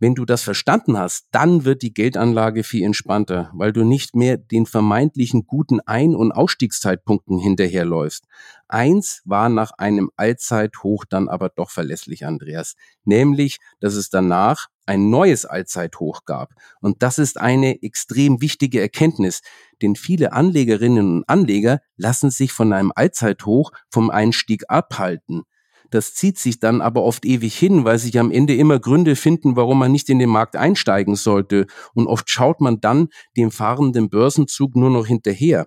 Wenn 0.00 0.14
du 0.14 0.24
das 0.24 0.42
verstanden 0.42 0.96
hast, 0.96 1.26
dann 1.32 1.64
wird 1.64 1.82
die 1.82 1.92
Geldanlage 1.92 2.62
viel 2.62 2.84
entspannter, 2.84 3.50
weil 3.52 3.72
du 3.72 3.82
nicht 3.82 4.14
mehr 4.14 4.36
den 4.36 4.64
vermeintlichen 4.64 5.44
guten 5.44 5.80
Ein- 5.80 6.14
und 6.14 6.30
Ausstiegszeitpunkten 6.30 7.38
hinterherläufst. 7.40 8.24
Eins 8.68 9.22
war 9.24 9.48
nach 9.48 9.72
einem 9.76 10.10
Allzeithoch 10.16 11.04
dann 11.04 11.28
aber 11.28 11.48
doch 11.48 11.70
verlässlich, 11.70 12.24
Andreas, 12.24 12.76
nämlich, 13.04 13.58
dass 13.80 13.94
es 13.94 14.08
danach 14.08 14.68
ein 14.86 15.10
neues 15.10 15.44
Allzeithoch 15.44 16.24
gab. 16.24 16.52
Und 16.80 17.02
das 17.02 17.18
ist 17.18 17.40
eine 17.40 17.82
extrem 17.82 18.40
wichtige 18.40 18.80
Erkenntnis, 18.80 19.40
denn 19.82 19.96
viele 19.96 20.32
Anlegerinnen 20.32 21.18
und 21.18 21.28
Anleger 21.28 21.80
lassen 21.96 22.30
sich 22.30 22.52
von 22.52 22.72
einem 22.72 22.92
Allzeithoch 22.94 23.72
vom 23.90 24.10
Einstieg 24.10 24.62
abhalten. 24.68 25.42
Das 25.90 26.14
zieht 26.14 26.38
sich 26.38 26.60
dann 26.60 26.80
aber 26.80 27.02
oft 27.02 27.24
ewig 27.24 27.56
hin, 27.56 27.84
weil 27.84 27.98
sich 27.98 28.18
am 28.18 28.30
Ende 28.30 28.54
immer 28.54 28.78
Gründe 28.78 29.16
finden, 29.16 29.56
warum 29.56 29.78
man 29.78 29.92
nicht 29.92 30.08
in 30.10 30.18
den 30.18 30.28
Markt 30.28 30.56
einsteigen 30.56 31.16
sollte. 31.16 31.66
Und 31.94 32.06
oft 32.06 32.28
schaut 32.28 32.60
man 32.60 32.80
dann 32.80 33.08
dem 33.36 33.50
fahrenden 33.50 34.10
Börsenzug 34.10 34.76
nur 34.76 34.90
noch 34.90 35.06
hinterher. 35.06 35.66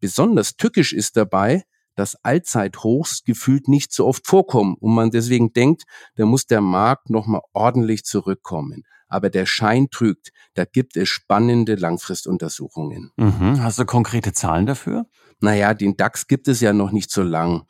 Besonders 0.00 0.56
tückisch 0.56 0.92
ist 0.92 1.16
dabei, 1.16 1.64
dass 1.96 2.16
Allzeithochs 2.22 3.24
gefühlt 3.24 3.66
nicht 3.66 3.92
so 3.92 4.06
oft 4.06 4.26
vorkommen 4.26 4.76
und 4.78 4.94
man 4.94 5.10
deswegen 5.10 5.52
denkt, 5.52 5.82
da 6.14 6.26
muss 6.26 6.46
der 6.46 6.60
Markt 6.60 7.10
nochmal 7.10 7.40
ordentlich 7.52 8.04
zurückkommen. 8.04 8.84
Aber 9.08 9.30
der 9.30 9.46
Schein 9.46 9.88
trügt. 9.90 10.30
Da 10.54 10.64
gibt 10.64 10.96
es 10.96 11.08
spannende 11.08 11.74
Langfristuntersuchungen. 11.74 13.10
Mhm. 13.16 13.62
Hast 13.62 13.78
du 13.78 13.86
konkrete 13.86 14.32
Zahlen 14.32 14.66
dafür? 14.66 15.06
Naja, 15.40 15.72
den 15.72 15.96
DAX 15.96 16.26
gibt 16.26 16.46
es 16.46 16.60
ja 16.60 16.72
noch 16.72 16.92
nicht 16.92 17.10
so 17.10 17.22
lang. 17.22 17.64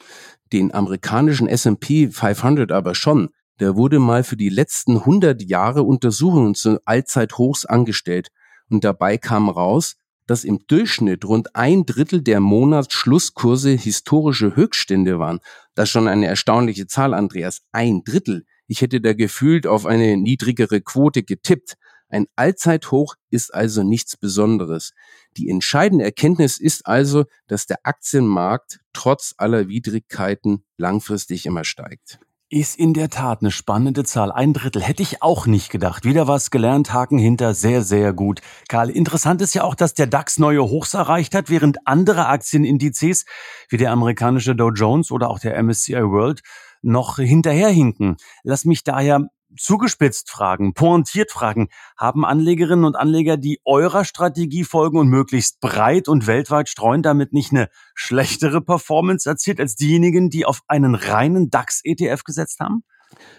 Den 0.53 0.73
amerikanischen 0.73 1.49
S&P 1.49 2.11
500 2.11 2.73
aber 2.73 2.95
schon. 2.95 3.31
Der 3.61 3.77
wurde 3.77 3.99
mal 3.99 4.25
für 4.25 4.37
die 4.37 4.49
letzten 4.49 4.99
100 4.99 5.43
Jahre 5.43 5.83
Untersuchungen 5.83 6.55
zu 6.55 6.79
Allzeithochs 6.85 7.65
angestellt. 7.65 8.29
Und 8.71 8.85
dabei 8.85 9.19
kam 9.19 9.49
raus, 9.49 9.97
dass 10.29 10.45
im 10.45 10.61
Durchschnitt 10.69 11.25
rund 11.25 11.57
ein 11.57 11.87
Drittel 11.87 12.23
der 12.23 12.41
Monatsschlusskurse 12.41 13.71
historische 13.71 14.55
Höchststände 14.55 15.19
waren. 15.19 15.41
Das 15.75 15.85
ist 15.85 15.93
schon 15.93 16.07
eine 16.07 16.27
erstaunliche 16.27 16.87
Zahl, 16.87 17.15
Andreas. 17.15 17.63
Ein 17.73 18.03
Drittel. 18.05 18.45
Ich 18.67 18.83
hätte 18.83 19.01
da 19.01 19.15
gefühlt 19.15 19.67
auf 19.67 19.87
eine 19.87 20.17
niedrigere 20.19 20.83
Quote 20.83 21.23
getippt. 21.23 21.75
Ein 22.11 22.27
Allzeithoch 22.37 23.15
ist 23.31 23.53
also 23.53 23.83
nichts 23.83 24.17
Besonderes. 24.17 24.93
Die 25.39 25.49
entscheidende 25.49 26.05
Erkenntnis 26.05 26.59
ist 26.59 26.85
also, 26.87 27.25
dass 27.47 27.67
der 27.67 27.79
Aktienmarkt 27.85 28.81
trotz 28.93 29.35
aller 29.37 29.69
Widrigkeiten 29.69 30.65
langfristig 30.77 31.47
immer 31.47 31.63
steigt. 31.63 32.19
Ist 32.51 32.77
in 32.77 32.93
der 32.93 33.09
Tat 33.09 33.43
eine 33.43 33.53
spannende 33.53 34.03
Zahl. 34.03 34.33
Ein 34.33 34.53
Drittel 34.53 34.83
hätte 34.83 35.03
ich 35.03 35.23
auch 35.23 35.47
nicht 35.47 35.71
gedacht. 35.71 36.05
Wieder 36.05 36.27
was 36.27 36.51
gelernt, 36.51 36.93
Haken 36.93 37.19
hinter, 37.19 37.55
sehr, 37.55 37.83
sehr 37.83 38.13
gut. 38.13 38.41
Karl, 38.69 38.91
interessant 38.91 39.41
ist 39.41 39.55
ja 39.55 39.63
auch, 39.63 39.77
dass 39.77 39.95
der 39.95 40.09
DAX 40.09 40.41
neue 40.41 40.63
Hochs 40.65 40.95
erreicht 40.95 41.37
hat, 41.37 41.51
während 41.51 41.87
andere 41.87 42.27
Aktienindizes 42.27 43.25
wie 43.69 43.77
der 43.77 43.93
amerikanische 43.93 44.57
Dow 44.57 44.71
Jones 44.71 45.13
oder 45.13 45.31
auch 45.31 45.39
der 45.39 45.63
MSCI 45.63 46.03
World 46.03 46.41
noch 46.83 47.19
hinterherhinken. 47.19 48.17
Lass 48.43 48.65
mich 48.65 48.83
daher 48.83 49.29
zugespitzt 49.57 50.31
fragen, 50.31 50.75
pointiert 50.75 51.31
fragen, 51.31 51.69
haben 51.97 52.25
Anlegerinnen 52.25 52.85
und 52.85 52.97
Anleger, 52.97 53.37
die 53.37 53.61
eurer 53.65 54.05
Strategie 54.05 54.65
folgen 54.65 54.99
und 54.99 55.09
möglichst 55.09 55.61
breit 55.61 56.09
und 56.09 56.27
weltweit 56.27 56.69
streuen, 56.69 57.03
damit 57.03 57.33
nicht 57.33 57.53
eine 57.53 57.69
schlechtere 57.95 58.61
Performance 58.61 59.29
erzielt 59.29 59.61
als 59.61 59.75
diejenigen, 59.75 60.31
die 60.31 60.45
auf 60.45 60.61
einen 60.69 60.95
reinen 60.95 61.51
DAX-ETF 61.51 62.25
gesetzt 62.25 62.61
haben? 62.61 62.85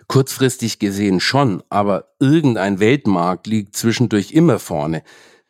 Kurzfristig 0.08 0.80
gesehen 0.80 1.20
schon, 1.20 1.62
aber 1.70 2.14
irgendein 2.20 2.80
Weltmarkt 2.80 3.48
liegt 3.48 3.76
zwischendurch 3.76 4.32
immer 4.32 4.60
vorne. 4.60 5.04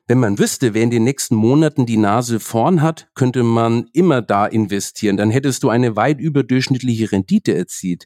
Wenn 0.10 0.22
man 0.22 0.40
wüsste, 0.40 0.74
wer 0.74 0.82
in 0.82 0.90
den 0.90 1.04
nächsten 1.04 1.36
Monaten 1.36 1.86
die 1.86 1.96
Nase 1.96 2.40
vorn 2.40 2.82
hat, 2.82 3.12
könnte 3.14 3.44
man 3.44 3.86
immer 3.94 4.24
da 4.24 4.48
investieren. 4.48 5.18
Dann 5.18 5.30
hättest 5.30 5.62
du 5.62 5.70
eine 5.70 5.96
weit 5.96 6.20
überdurchschnittliche 6.20 7.12
Rendite 7.12 7.54
erzielt. 7.54 8.06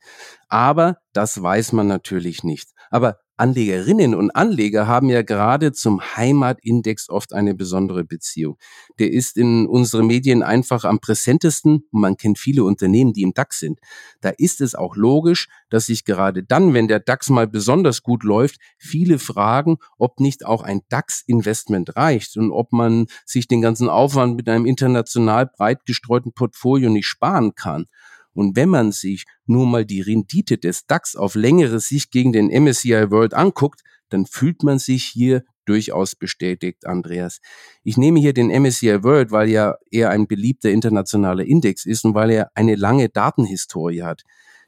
Aber 0.50 0.98
das 1.14 1.42
weiß 1.42 1.72
man 1.72 1.88
natürlich 1.88 2.44
nicht. 2.44 2.72
Aber 2.92 3.20
Anlegerinnen 3.36 4.14
und 4.14 4.32
Anleger 4.32 4.88
haben 4.88 5.10
ja 5.10 5.24
gerade 5.24 5.72
zum 5.72 6.02
Heimatindex 6.02 7.10
oft 7.10 7.34
eine 7.34 7.56
besondere 7.56 8.04
Beziehung. 8.04 8.58
Der 9.00 9.12
ist 9.12 9.38
in 9.38 9.66
unseren 9.66 10.06
Medien 10.06 10.44
einfach 10.44 10.84
am 10.84 11.00
präsentesten 11.00 11.86
und 11.92 12.02
man 12.02 12.16
kennt 12.16 12.38
viele 12.38 12.64
Unternehmen, 12.64 13.14
die 13.14 13.24
im 13.24 13.34
DAX 13.34 13.60
sind. 13.60 13.80
Da 14.22 14.30
ist 14.30 14.62
es 14.62 14.76
auch 14.76 14.96
logisch, 14.96 15.48
dass 15.70 15.88
sich 15.88 16.06
gerade 16.06 16.44
dann, 16.44 16.74
wenn 16.74 16.88
der 16.88 17.00
DAX 17.00 17.30
mal 17.30 17.48
besonders 17.48 18.04
gut 18.04 18.24
läuft, 18.24 18.58
viele 18.78 19.18
fragen, 19.18 19.78
ob 19.98 20.20
nicht 20.20 20.46
auch 20.46 20.62
ein 20.62 20.82
DAX-Investment 20.90 21.96
reicht 21.96 22.38
und 22.38 22.52
ob 22.52 22.72
man 22.72 23.08
sich 23.26 23.48
den 23.48 23.62
ganzen 23.62 23.90
Aufwand 23.90 24.36
mit 24.36 24.48
einem 24.48 24.66
international 24.66 25.48
breit 25.48 25.86
gestreuten 25.86 26.34
Portfolio 26.34 26.90
nicht 26.90 27.08
sparen 27.08 27.56
kann. 27.56 27.88
Und 28.34 28.56
wenn 28.56 28.70
man 28.70 28.92
sich 28.92 29.26
nur 29.46 29.66
mal 29.66 29.86
die 29.86 30.02
Rendite 30.02 30.58
des 30.58 30.86
DAX 30.86 31.16
auf 31.16 31.36
längere 31.36 31.80
Sicht 31.80 32.12
gegen 32.12 32.34
den 32.34 32.48
MSCI 32.48 33.12
World 33.12 33.34
anguckt, 33.34 33.82
dann 34.10 34.26
fühlt 34.26 34.64
man 34.64 34.80
sich 34.80 35.06
hier 35.06 35.44
durchaus 35.66 36.16
bestätigt, 36.16 36.86
Andreas. 36.86 37.40
Ich 37.84 37.98
nehme 37.98 38.20
hier 38.20 38.34
den 38.34 38.50
MSCI 38.50 39.04
World, 39.04 39.32
weil 39.32 39.50
ja 39.50 39.76
er 39.92 40.10
ein 40.10 40.28
beliebter 40.28 40.70
internationaler 40.70 41.46
Index 41.46 41.86
ist 41.86 42.06
und 42.06 42.16
weil 42.16 42.32
er 42.32 42.52
eine 42.54 42.76
lange 42.76 43.10
Datenhistorie 43.10 44.04
hat. 44.04 44.24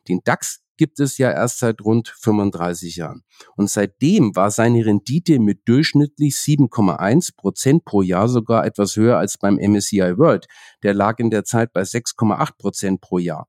Den 0.07 0.21
DAX 0.23 0.61
gibt 0.77 0.99
es 0.99 1.17
ja 1.17 1.31
erst 1.31 1.59
seit 1.59 1.81
rund 1.81 2.09
35 2.09 2.97
Jahren. 2.97 3.23
Und 3.55 3.69
seitdem 3.69 4.35
war 4.35 4.51
seine 4.51 4.85
Rendite 4.85 5.39
mit 5.39 5.67
durchschnittlich 5.67 6.35
7,1 6.35 7.35
Prozent 7.35 7.85
pro 7.85 8.01
Jahr 8.01 8.27
sogar 8.27 8.65
etwas 8.65 8.95
höher 8.95 9.17
als 9.17 9.37
beim 9.37 9.55
MSCI 9.55 10.17
World. 10.17 10.47
Der 10.83 10.93
lag 10.93 11.19
in 11.19 11.29
der 11.29 11.43
Zeit 11.43 11.71
bei 11.73 11.81
6,8 11.81 12.57
Prozent 12.57 13.01
pro 13.01 13.19
Jahr. 13.19 13.47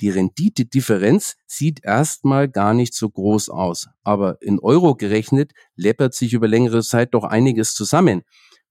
Die 0.00 0.10
Renditedifferenz 0.10 1.36
sieht 1.46 1.84
erstmal 1.84 2.48
gar 2.48 2.72
nicht 2.72 2.94
so 2.94 3.10
groß 3.10 3.48
aus, 3.48 3.88
aber 4.04 4.40
in 4.40 4.60
Euro 4.60 4.94
gerechnet 4.94 5.52
läppert 5.74 6.14
sich 6.14 6.32
über 6.32 6.46
längere 6.46 6.82
Zeit 6.82 7.14
doch 7.14 7.24
einiges 7.24 7.74
zusammen. 7.74 8.22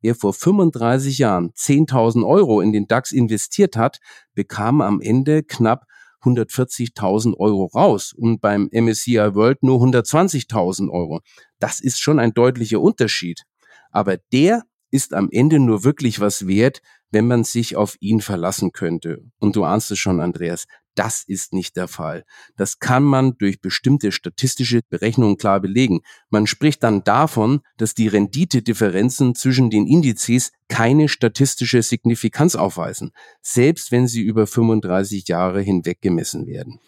Wer 0.02 0.16
vor 0.16 0.34
35 0.34 1.18
Jahren 1.18 1.52
10.000 1.52 2.26
Euro 2.26 2.62
in 2.62 2.72
den 2.72 2.88
DAX 2.88 3.12
investiert 3.12 3.76
hat, 3.76 4.00
bekam 4.36 4.82
am 4.82 5.02
Ende 5.02 5.44
knapp 5.44 5.86
140.000 6.24 7.36
Euro 7.38 7.66
raus 7.66 8.14
und 8.14 8.40
beim 8.40 8.70
MSCI 8.72 9.36
World 9.36 9.64
nur 9.64 9.82
120.000 9.82 10.90
Euro. 10.90 11.22
Das 11.60 11.80
ist 11.80 12.00
schon 12.00 12.20
ein 12.20 12.34
deutlicher 12.34 12.82
Unterschied. 12.82 13.44
Aber 13.92 14.18
der 14.32 14.64
ist 14.92 15.14
am 15.14 15.30
Ende 15.32 15.60
nur 15.60 15.84
wirklich 15.84 16.20
was 16.20 16.48
wert, 16.48 16.82
wenn 17.12 17.28
man 17.28 17.44
sich 17.44 17.76
auf 17.76 17.96
ihn 18.00 18.22
verlassen 18.22 18.72
könnte. 18.72 19.24
Und 19.40 19.56
du 19.56 19.64
ahnst 19.64 19.92
es 19.92 20.00
schon, 20.00 20.20
Andreas, 20.20 20.66
das 20.98 21.24
ist 21.26 21.54
nicht 21.54 21.78
der 21.78 21.88
Fall. 21.88 22.26
Das 22.56 22.80
kann 22.80 23.04
man 23.04 23.38
durch 23.38 23.62
bestimmte 23.62 24.12
statistische 24.12 24.82
Berechnungen 24.90 25.38
klar 25.38 25.60
belegen. 25.60 26.02
Man 26.30 26.48
spricht 26.48 26.84
dann 26.84 27.04
davon, 27.04 27.62
dass 27.78 27.94
die 27.94 28.08
Renditedifferenzen 28.08 29.36
zwischen 29.36 29.70
den 29.70 29.88
Indizes 29.88 30.52
keine 30.70 31.08
statistische 31.08 31.82
Signifikanz 31.84 32.56
aufweisen, 32.56 33.12
selbst 33.42 33.92
wenn 33.92 34.08
sie 34.08 34.22
über 34.22 34.48
35 34.48 35.28
Jahre 35.28 35.62
hinweg 35.62 36.02
gemessen 36.02 36.48
werden. 36.48 36.80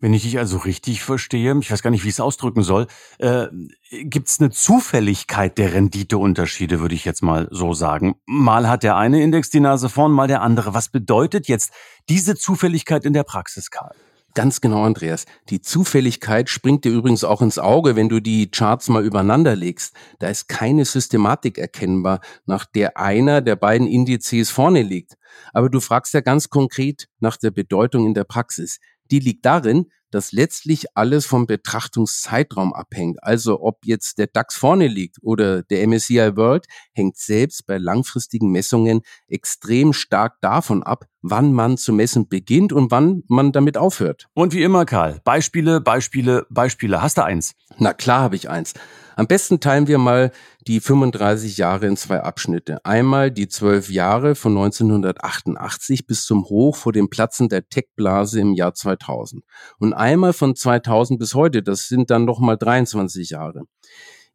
Wenn 0.00 0.14
ich 0.14 0.22
dich 0.22 0.38
also 0.38 0.56
richtig 0.56 1.02
verstehe, 1.02 1.54
ich 1.60 1.70
weiß 1.70 1.82
gar 1.82 1.90
nicht, 1.90 2.04
wie 2.04 2.08
ich 2.08 2.14
es 2.14 2.20
ausdrücken 2.20 2.62
soll, 2.62 2.86
äh, 3.18 3.48
gibt 3.90 4.28
es 4.28 4.40
eine 4.40 4.50
Zufälligkeit 4.50 5.58
der 5.58 5.74
Renditeunterschiede, 5.74 6.80
würde 6.80 6.94
ich 6.94 7.04
jetzt 7.04 7.22
mal 7.22 7.48
so 7.50 7.74
sagen. 7.74 8.14
Mal 8.26 8.68
hat 8.68 8.82
der 8.82 8.96
eine 8.96 9.22
Index 9.22 9.50
die 9.50 9.60
Nase 9.60 9.90
vorn, 9.90 10.12
mal 10.12 10.26
der 10.26 10.40
andere. 10.40 10.72
Was 10.72 10.88
bedeutet 10.88 11.48
jetzt 11.48 11.72
diese 12.08 12.34
Zufälligkeit 12.34 13.04
in 13.04 13.12
der 13.12 13.24
Praxis, 13.24 13.70
Karl? 13.70 13.94
Ganz 14.34 14.60
genau, 14.60 14.84
Andreas. 14.84 15.26
Die 15.48 15.60
Zufälligkeit 15.60 16.48
springt 16.48 16.84
dir 16.84 16.92
übrigens 16.92 17.24
auch 17.24 17.42
ins 17.42 17.58
Auge, 17.58 17.96
wenn 17.96 18.08
du 18.08 18.20
die 18.20 18.48
Charts 18.48 18.88
mal 18.88 19.04
übereinander 19.04 19.56
legst. 19.56 19.94
Da 20.20 20.28
ist 20.28 20.48
keine 20.48 20.84
Systematik 20.84 21.58
erkennbar, 21.58 22.20
nach 22.46 22.64
der 22.64 22.96
einer 22.96 23.40
der 23.40 23.56
beiden 23.56 23.88
Indizes 23.88 24.50
vorne 24.50 24.82
liegt. 24.82 25.14
Aber 25.52 25.68
du 25.68 25.80
fragst 25.80 26.14
ja 26.14 26.20
ganz 26.20 26.48
konkret 26.48 27.08
nach 27.18 27.36
der 27.36 27.50
Bedeutung 27.50 28.06
in 28.06 28.14
der 28.14 28.24
Praxis 28.24 28.78
die 29.10 29.18
liegt 29.18 29.44
darin, 29.44 29.86
dass 30.10 30.32
letztlich 30.32 30.96
alles 30.96 31.26
vom 31.26 31.46
Betrachtungszeitraum 31.46 32.72
abhängt. 32.72 33.22
Also 33.22 33.60
ob 33.62 33.84
jetzt 33.84 34.18
der 34.18 34.26
DAX 34.26 34.56
vorne 34.56 34.88
liegt 34.88 35.18
oder 35.22 35.62
der 35.62 35.86
MSCI 35.86 36.36
World, 36.36 36.66
hängt 36.92 37.16
selbst 37.16 37.66
bei 37.66 37.78
langfristigen 37.78 38.50
Messungen 38.50 39.02
extrem 39.28 39.92
stark 39.92 40.40
davon 40.40 40.82
ab, 40.82 41.04
wann 41.22 41.52
man 41.52 41.76
zu 41.76 41.92
messen 41.92 42.28
beginnt 42.28 42.72
und 42.72 42.90
wann 42.90 43.22
man 43.28 43.52
damit 43.52 43.76
aufhört. 43.76 44.26
Und 44.34 44.52
wie 44.52 44.62
immer, 44.62 44.84
Karl, 44.84 45.20
Beispiele, 45.24 45.80
Beispiele, 45.80 46.46
Beispiele. 46.50 47.02
Hast 47.02 47.18
du 47.18 47.24
eins? 47.24 47.54
Na 47.78 47.92
klar 47.92 48.22
habe 48.22 48.36
ich 48.36 48.48
eins. 48.48 48.74
Am 49.16 49.26
besten 49.26 49.60
teilen 49.60 49.86
wir 49.86 49.98
mal 49.98 50.32
die 50.66 50.80
35 50.80 51.58
Jahre 51.58 51.86
in 51.86 51.96
zwei 51.98 52.22
Abschnitte. 52.22 52.82
Einmal 52.86 53.30
die 53.30 53.48
zwölf 53.48 53.90
Jahre 53.90 54.34
von 54.34 54.52
1988 54.52 56.06
bis 56.06 56.24
zum 56.24 56.44
Hoch 56.44 56.76
vor 56.76 56.92
dem 56.92 57.10
Platzen 57.10 57.50
der 57.50 57.68
Tech-Blase 57.68 58.40
im 58.40 58.54
Jahr 58.54 58.72
2000. 58.72 59.44
Und 59.78 59.92
einmal 59.92 60.32
von 60.32 60.56
2000 60.56 61.18
bis 61.18 61.34
heute, 61.34 61.62
das 61.62 61.88
sind 61.88 62.10
dann 62.10 62.24
nochmal 62.24 62.56
23 62.56 63.28
Jahre. 63.28 63.64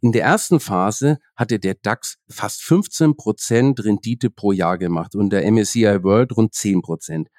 In 0.06 0.12
der 0.12 0.22
ersten 0.22 0.60
Phase 0.60 1.18
hatte 1.36 1.58
der 1.58 1.74
DAX 1.74 2.20
fast 2.30 2.62
15 2.62 3.18
Prozent 3.18 3.84
Rendite 3.84 4.30
pro 4.30 4.52
Jahr 4.52 4.78
gemacht 4.78 5.16
und 5.16 5.32
der 5.32 5.52
MSCI 5.52 6.04
World 6.04 6.38
rund 6.38 6.54
10 6.54 6.84
Prozent. 6.84 7.30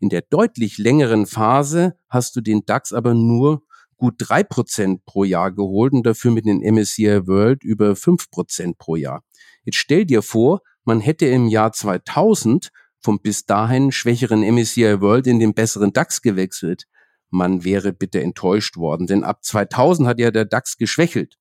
In 0.00 0.08
der 0.08 0.22
deutlich 0.22 0.78
längeren 0.78 1.26
Phase 1.26 1.98
hast 2.08 2.34
du 2.34 2.40
den 2.40 2.64
DAX 2.64 2.94
aber 2.94 3.12
nur 3.12 3.60
gut 3.98 4.14
drei 4.16 4.42
Prozent 4.42 5.04
pro 5.04 5.24
Jahr 5.24 5.52
geholt 5.52 5.92
und 5.92 6.06
dafür 6.06 6.30
mit 6.30 6.46
den 6.46 6.62
MSCI 6.62 7.26
World 7.26 7.62
über 7.62 7.94
fünf 7.94 8.30
Prozent 8.30 8.78
pro 8.78 8.96
Jahr. 8.96 9.22
Jetzt 9.64 9.76
stell 9.76 10.06
dir 10.06 10.22
vor, 10.22 10.62
man 10.84 11.00
hätte 11.00 11.26
im 11.26 11.46
Jahr 11.46 11.72
2000 11.72 12.70
vom 13.00 13.20
bis 13.20 13.44
dahin 13.44 13.92
schwächeren 13.92 14.40
MSCI 14.40 15.02
World 15.02 15.26
in 15.26 15.40
den 15.40 15.52
besseren 15.52 15.92
DAX 15.92 16.22
gewechselt. 16.22 16.84
Man 17.28 17.64
wäre 17.64 17.92
bitte 17.92 18.22
enttäuscht 18.22 18.78
worden, 18.78 19.06
denn 19.06 19.24
ab 19.24 19.44
2000 19.44 20.08
hat 20.08 20.18
ja 20.18 20.30
der 20.30 20.46
DAX 20.46 20.78
geschwächelt. 20.78 21.36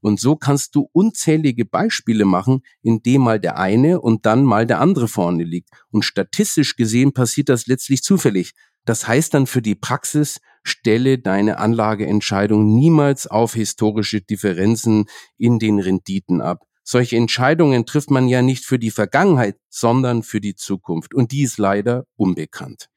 Und 0.00 0.20
so 0.20 0.36
kannst 0.36 0.74
du 0.74 0.88
unzählige 0.92 1.64
Beispiele 1.64 2.24
machen, 2.24 2.60
in 2.82 3.02
dem 3.02 3.22
mal 3.22 3.40
der 3.40 3.58
eine 3.58 4.00
und 4.00 4.26
dann 4.26 4.44
mal 4.44 4.66
der 4.66 4.80
andere 4.80 5.08
vorne 5.08 5.44
liegt. 5.44 5.70
Und 5.90 6.04
statistisch 6.04 6.76
gesehen 6.76 7.12
passiert 7.12 7.48
das 7.48 7.66
letztlich 7.66 8.02
zufällig. 8.02 8.52
Das 8.84 9.06
heißt 9.06 9.34
dann 9.34 9.46
für 9.46 9.62
die 9.62 9.74
Praxis, 9.74 10.40
stelle 10.62 11.18
deine 11.18 11.58
Anlageentscheidung 11.58 12.74
niemals 12.74 13.26
auf 13.26 13.54
historische 13.54 14.20
Differenzen 14.20 15.06
in 15.36 15.58
den 15.58 15.78
Renditen 15.78 16.40
ab. 16.40 16.64
Solche 16.82 17.16
Entscheidungen 17.16 17.86
trifft 17.86 18.10
man 18.10 18.26
ja 18.26 18.42
nicht 18.42 18.64
für 18.64 18.78
die 18.78 18.90
Vergangenheit, 18.90 19.56
sondern 19.68 20.22
für 20.22 20.40
die 20.40 20.56
Zukunft. 20.56 21.14
Und 21.14 21.30
die 21.30 21.42
ist 21.42 21.58
leider 21.58 22.04
unbekannt. 22.16 22.89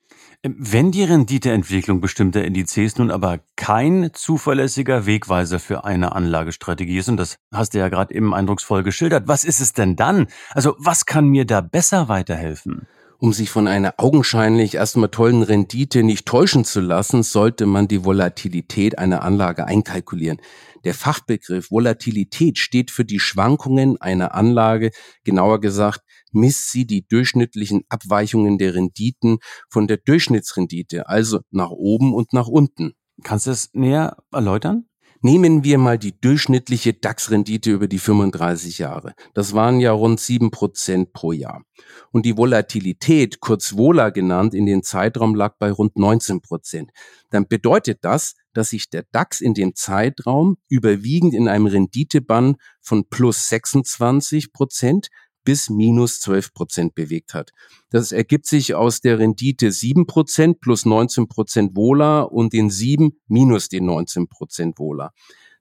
Wenn 0.45 0.91
die 0.91 1.05
Renditeentwicklung 1.05 2.01
bestimmter 2.01 2.43
Indizes 2.43 2.97
nun 2.97 3.11
aber 3.11 3.39
kein 3.55 4.09
zuverlässiger 4.11 5.05
Wegweiser 5.05 5.57
für 5.57 5.85
eine 5.85 6.13
Anlagestrategie 6.13 6.97
ist, 6.97 7.07
und 7.07 7.15
das 7.15 7.37
hast 7.53 7.73
du 7.73 7.77
ja 7.77 7.87
gerade 7.87 8.13
eben 8.13 8.33
eindrucksvoll 8.33 8.83
geschildert, 8.83 9.29
was 9.29 9.45
ist 9.45 9.61
es 9.61 9.71
denn 9.71 9.95
dann? 9.95 10.27
Also 10.51 10.75
was 10.79 11.05
kann 11.05 11.27
mir 11.27 11.45
da 11.45 11.61
besser 11.61 12.09
weiterhelfen? 12.09 12.87
Um 13.19 13.31
sich 13.31 13.49
von 13.49 13.69
einer 13.69 13.93
augenscheinlich 13.99 14.75
erstmal 14.75 15.07
tollen 15.07 15.43
Rendite 15.43 16.03
nicht 16.03 16.25
täuschen 16.25 16.65
zu 16.65 16.81
lassen, 16.81 17.23
sollte 17.23 17.65
man 17.65 17.87
die 17.87 18.03
Volatilität 18.03 18.99
einer 18.99 19.21
Anlage 19.23 19.65
einkalkulieren. 19.65 20.41
Der 20.83 20.93
Fachbegriff 20.93 21.71
Volatilität 21.71 22.57
steht 22.57 22.91
für 22.91 23.05
die 23.05 23.21
Schwankungen 23.21 23.95
einer 24.01 24.35
Anlage, 24.35 24.91
genauer 25.23 25.61
gesagt, 25.61 26.01
misst 26.33 26.71
sie 26.71 26.85
die 26.85 27.07
durchschnittlichen 27.07 27.83
Abweichungen 27.89 28.57
der 28.57 28.75
Renditen 28.75 29.37
von 29.69 29.87
der 29.87 29.97
Durchschnittsrendite, 29.97 31.07
also 31.07 31.39
nach 31.51 31.71
oben 31.71 32.13
und 32.13 32.33
nach 32.33 32.47
unten. 32.47 32.93
Kannst 33.23 33.47
du 33.47 33.51
es 33.51 33.69
näher 33.73 34.17
erläutern? 34.31 34.85
Nehmen 35.25 35.63
wir 35.63 35.77
mal 35.77 35.97
die 35.97 36.19
durchschnittliche 36.19 36.91
DAX-Rendite 36.91 37.71
über 37.71 37.87
die 37.87 37.97
35 37.97 38.79
Jahre. 38.79 39.13
Das 39.33 39.53
waren 39.53 39.79
ja 39.79 39.93
rund 39.93 40.19
sieben 40.19 40.51
Prozent 40.51 41.13
pro 41.13 41.31
Jahr. 41.31 41.63
Und 42.11 42.25
die 42.25 42.35
Volatilität, 42.35 43.39
kurz 43.39 43.77
Vola 43.77 44.09
genannt, 44.09 44.53
in 44.53 44.65
den 44.65 44.83
Zeitraum 44.83 45.33
lag 45.33 45.55
bei 45.59 45.71
rund 45.71 45.97
19 45.97 46.41
Prozent. 46.41 46.91
Dann 47.29 47.47
bedeutet 47.47 47.99
das, 48.01 48.35
dass 48.53 48.71
sich 48.71 48.89
der 48.89 49.05
DAX 49.13 49.39
in 49.39 49.53
dem 49.53 49.75
Zeitraum 49.75 50.57
überwiegend 50.67 51.33
in 51.33 51.47
einem 51.47 51.67
Renditebann 51.67 52.57
von 52.81 53.07
plus 53.09 53.47
26 53.47 54.51
Prozent 54.51 55.07
bis 55.43 55.69
minus 55.69 56.21
12 56.21 56.53
Prozent 56.53 56.95
bewegt 56.95 57.33
hat. 57.33 57.51
Das 57.89 58.11
ergibt 58.11 58.45
sich 58.45 58.75
aus 58.75 59.01
der 59.01 59.19
Rendite 59.19 59.71
7 59.71 60.05
Prozent 60.07 60.59
plus 60.61 60.85
19 60.85 61.27
Prozent 61.27 61.75
Vola 61.75 62.21
und 62.21 62.53
den 62.53 62.69
7 62.69 63.11
minus 63.27 63.69
den 63.69 63.85
19 63.85 64.27
Prozent 64.27 64.79
Vola. 64.79 65.11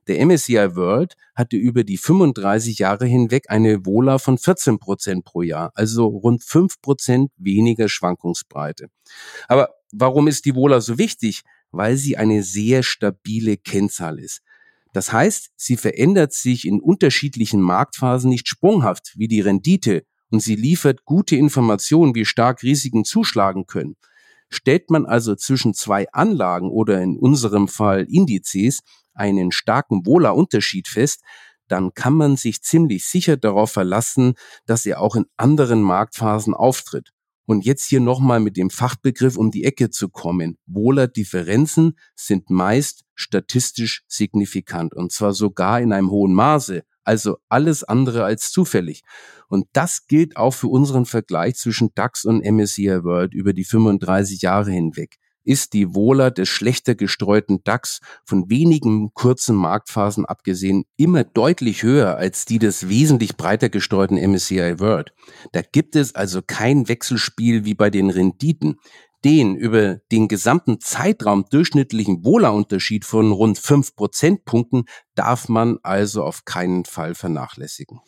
Der 0.08 0.24
MSCI 0.26 0.74
World 0.74 1.14
hatte 1.34 1.56
über 1.56 1.84
die 1.84 1.96
35 1.96 2.78
Jahre 2.78 3.06
hinweg 3.06 3.44
eine 3.48 3.86
Vola 3.86 4.18
von 4.18 4.36
14 4.36 4.78
Prozent 4.80 5.24
pro 5.24 5.42
Jahr, 5.42 5.70
also 5.74 6.06
rund 6.06 6.42
5 6.42 6.80
Prozent 6.80 7.30
weniger 7.36 7.88
Schwankungsbreite. 7.88 8.88
Aber 9.46 9.68
warum 9.92 10.26
ist 10.26 10.44
die 10.44 10.56
Vola 10.56 10.80
so 10.80 10.98
wichtig? 10.98 11.42
Weil 11.70 11.96
sie 11.96 12.16
eine 12.16 12.42
sehr 12.42 12.82
stabile 12.82 13.56
Kennzahl 13.56 14.18
ist. 14.18 14.42
Das 14.92 15.12
heißt, 15.12 15.50
sie 15.56 15.76
verändert 15.76 16.32
sich 16.32 16.66
in 16.66 16.80
unterschiedlichen 16.80 17.60
Marktphasen 17.60 18.28
nicht 18.28 18.48
sprunghaft 18.48 19.14
wie 19.16 19.28
die 19.28 19.40
Rendite 19.40 20.04
und 20.30 20.40
sie 20.40 20.56
liefert 20.56 21.04
gute 21.04 21.36
Informationen, 21.36 22.14
wie 22.14 22.24
stark 22.24 22.62
Risiken 22.62 23.04
zuschlagen 23.04 23.66
können. 23.66 23.96
Stellt 24.48 24.90
man 24.90 25.06
also 25.06 25.34
zwischen 25.34 25.72
zwei 25.72 26.10
Anlagen 26.12 26.70
oder 26.70 27.00
in 27.00 27.16
unserem 27.16 27.68
Fall 27.68 28.06
Indizes 28.08 28.80
einen 29.14 29.50
starken 29.50 30.04
Wohler-Unterschied 30.04 30.88
fest, 30.88 31.22
dann 31.68 31.94
kann 31.94 32.14
man 32.14 32.36
sich 32.36 32.62
ziemlich 32.62 33.06
sicher 33.06 33.38
darauf 33.38 33.72
verlassen, 33.72 34.34
dass 34.66 34.84
er 34.84 35.00
auch 35.00 35.16
in 35.16 35.24
anderen 35.38 35.80
Marktphasen 35.80 36.52
auftritt. 36.52 37.10
Und 37.46 37.64
jetzt 37.64 37.88
hier 37.88 38.00
nochmal 38.00 38.40
mit 38.40 38.56
dem 38.56 38.70
Fachbegriff 38.70 39.36
um 39.36 39.50
die 39.50 39.64
Ecke 39.64 39.90
zu 39.90 40.08
kommen. 40.08 40.58
Wohler 40.66 41.08
Differenzen 41.08 41.98
sind 42.14 42.50
meist 42.50 43.01
statistisch 43.14 44.02
signifikant 44.08 44.94
und 44.94 45.12
zwar 45.12 45.32
sogar 45.32 45.80
in 45.80 45.92
einem 45.92 46.10
hohen 46.10 46.34
Maße. 46.34 46.82
Also 47.04 47.38
alles 47.48 47.82
andere 47.82 48.24
als 48.24 48.52
zufällig. 48.52 49.02
Und 49.48 49.66
das 49.72 50.06
gilt 50.06 50.36
auch 50.36 50.52
für 50.52 50.68
unseren 50.68 51.04
Vergleich 51.04 51.56
zwischen 51.56 51.90
DAX 51.94 52.24
und 52.24 52.44
MSCI 52.44 53.02
World 53.02 53.34
über 53.34 53.52
die 53.52 53.64
35 53.64 54.40
Jahre 54.42 54.70
hinweg 54.70 55.18
ist 55.44 55.72
die 55.72 55.94
Wohler 55.94 56.30
des 56.30 56.48
schlechter 56.48 56.94
gestreuten 56.94 57.62
DAX 57.64 58.00
von 58.24 58.48
wenigen 58.48 59.12
kurzen 59.14 59.56
Marktphasen 59.56 60.24
abgesehen 60.24 60.84
immer 60.96 61.24
deutlich 61.24 61.82
höher 61.82 62.16
als 62.16 62.44
die 62.44 62.58
des 62.58 62.88
wesentlich 62.88 63.36
breiter 63.36 63.68
gestreuten 63.68 64.16
MSCI 64.16 64.78
World. 64.78 65.12
Da 65.52 65.62
gibt 65.62 65.96
es 65.96 66.14
also 66.14 66.40
kein 66.46 66.88
Wechselspiel 66.88 67.64
wie 67.64 67.74
bei 67.74 67.90
den 67.90 68.10
Renditen. 68.10 68.78
Den 69.24 69.54
über 69.54 69.96
den 70.10 70.28
gesamten 70.28 70.80
Zeitraum 70.80 71.44
durchschnittlichen 71.50 72.24
Wohlerunterschied 72.24 73.04
von 73.04 73.30
rund 73.32 73.58
fünf 73.58 73.94
Prozentpunkten 73.94 74.84
darf 75.14 75.48
man 75.48 75.78
also 75.82 76.24
auf 76.24 76.44
keinen 76.44 76.84
Fall 76.84 77.14
vernachlässigen. 77.14 78.00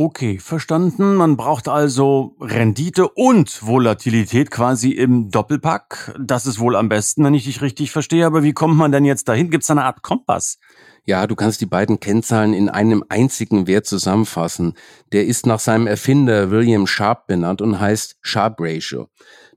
Okay, 0.00 0.38
verstanden. 0.38 1.16
Man 1.16 1.36
braucht 1.36 1.66
also 1.66 2.36
Rendite 2.40 3.08
und 3.08 3.66
Volatilität 3.66 4.48
quasi 4.48 4.92
im 4.92 5.28
Doppelpack. 5.28 6.14
Das 6.20 6.46
ist 6.46 6.60
wohl 6.60 6.76
am 6.76 6.88
besten, 6.88 7.24
wenn 7.24 7.34
ich 7.34 7.46
dich 7.46 7.62
richtig 7.62 7.90
verstehe. 7.90 8.24
Aber 8.24 8.44
wie 8.44 8.52
kommt 8.52 8.76
man 8.76 8.92
denn 8.92 9.04
jetzt 9.04 9.26
dahin? 9.26 9.50
Gibt 9.50 9.64
es 9.64 9.70
eine 9.70 9.82
Art 9.82 10.02
Kompass? 10.02 10.58
Ja, 11.04 11.26
du 11.26 11.34
kannst 11.34 11.60
die 11.62 11.66
beiden 11.66 11.98
Kennzahlen 11.98 12.54
in 12.54 12.68
einem 12.68 13.02
einzigen 13.08 13.66
Wert 13.66 13.86
zusammenfassen. 13.86 14.74
Der 15.10 15.26
ist 15.26 15.46
nach 15.46 15.58
seinem 15.58 15.88
Erfinder 15.88 16.52
William 16.52 16.86
Sharp 16.86 17.26
benannt 17.26 17.60
und 17.60 17.80
heißt 17.80 18.18
Sharp 18.20 18.60
Ratio. 18.60 19.08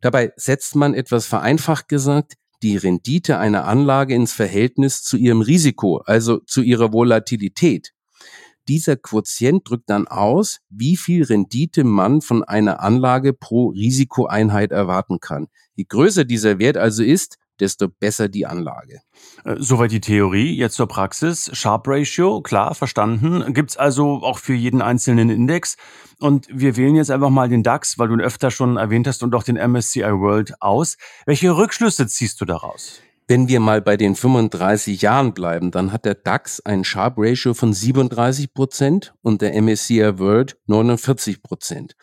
Dabei 0.02 0.34
setzt 0.36 0.76
man 0.76 0.94
etwas 0.94 1.26
vereinfacht 1.26 1.88
gesagt 1.88 2.34
die 2.64 2.78
Rendite 2.78 3.40
einer 3.40 3.66
Anlage 3.66 4.14
ins 4.14 4.34
Verhältnis 4.34 5.02
zu 5.02 5.18
ihrem 5.18 5.42
Risiko, 5.42 5.98
also 6.06 6.40
zu 6.40 6.62
ihrer 6.62 6.94
Volatilität. 6.94 7.94
Dieser 8.68 8.96
Quotient 8.96 9.68
drückt 9.68 9.90
dann 9.90 10.08
aus, 10.08 10.60
wie 10.70 10.96
viel 10.96 11.24
Rendite 11.24 11.84
man 11.84 12.22
von 12.22 12.44
einer 12.44 12.82
Anlage 12.82 13.34
pro 13.34 13.70
Risikoeinheit 13.70 14.72
erwarten 14.72 15.20
kann. 15.20 15.48
Je 15.74 15.86
größer 15.86 16.26
dieser 16.26 16.60
Wert 16.60 16.78
also 16.78 17.04
ist, 17.04 17.38
desto 17.62 17.88
besser 17.88 18.28
die 18.28 18.46
Anlage. 18.46 19.02
Äh, 19.46 19.56
soweit 19.60 19.92
die 19.92 20.02
Theorie, 20.02 20.54
jetzt 20.56 20.76
zur 20.76 20.88
Praxis. 20.88 21.50
Sharp 21.54 21.88
Ratio, 21.88 22.42
klar, 22.42 22.76
verstanden. 22.76 23.54
Gibt's 23.54 23.78
also 23.78 24.22
auch 24.24 24.40
für 24.40 24.54
jeden 24.54 24.82
einzelnen 24.82 25.30
Index. 25.30 25.78
Und 26.20 26.48
wir 26.52 26.76
wählen 26.76 26.96
jetzt 26.96 27.12
einfach 27.12 27.30
mal 27.30 27.48
den 27.48 27.64
DAX, 27.64 27.98
weil 27.98 28.10
du 28.10 28.16
ihn 28.16 28.22
öfter 28.22 28.52
schon 28.52 28.78
erwähnt 28.78 29.08
hast, 29.08 29.24
und 29.24 29.34
auch 29.34 29.44
den 29.44 29.56
MSCI 29.56 30.02
World 30.02 30.62
aus. 30.62 30.98
Welche 31.26 31.56
Rückschlüsse 31.56 32.08
ziehst 32.08 32.42
du 32.42 32.46
daraus? 32.46 33.02
Wenn 33.28 33.48
wir 33.48 33.62
mal 33.62 33.82
bei 33.82 33.96
den 33.96 34.16
35 34.16 35.02
Jahren 35.02 35.34
bleiben, 35.34 35.72
dann 35.72 35.94
hat 35.94 36.04
der 36.04 36.16
DAX 36.16 36.60
ein 36.60 36.84
Sharp 36.84 37.14
Ratio 37.18 37.54
von 37.54 37.72
37 37.72 38.54
Prozent 38.54 39.14
und 39.22 39.42
der 39.42 39.54
MSCI 39.62 40.20
World 40.20 40.58
49 40.66 41.42
Prozent. 41.42 41.96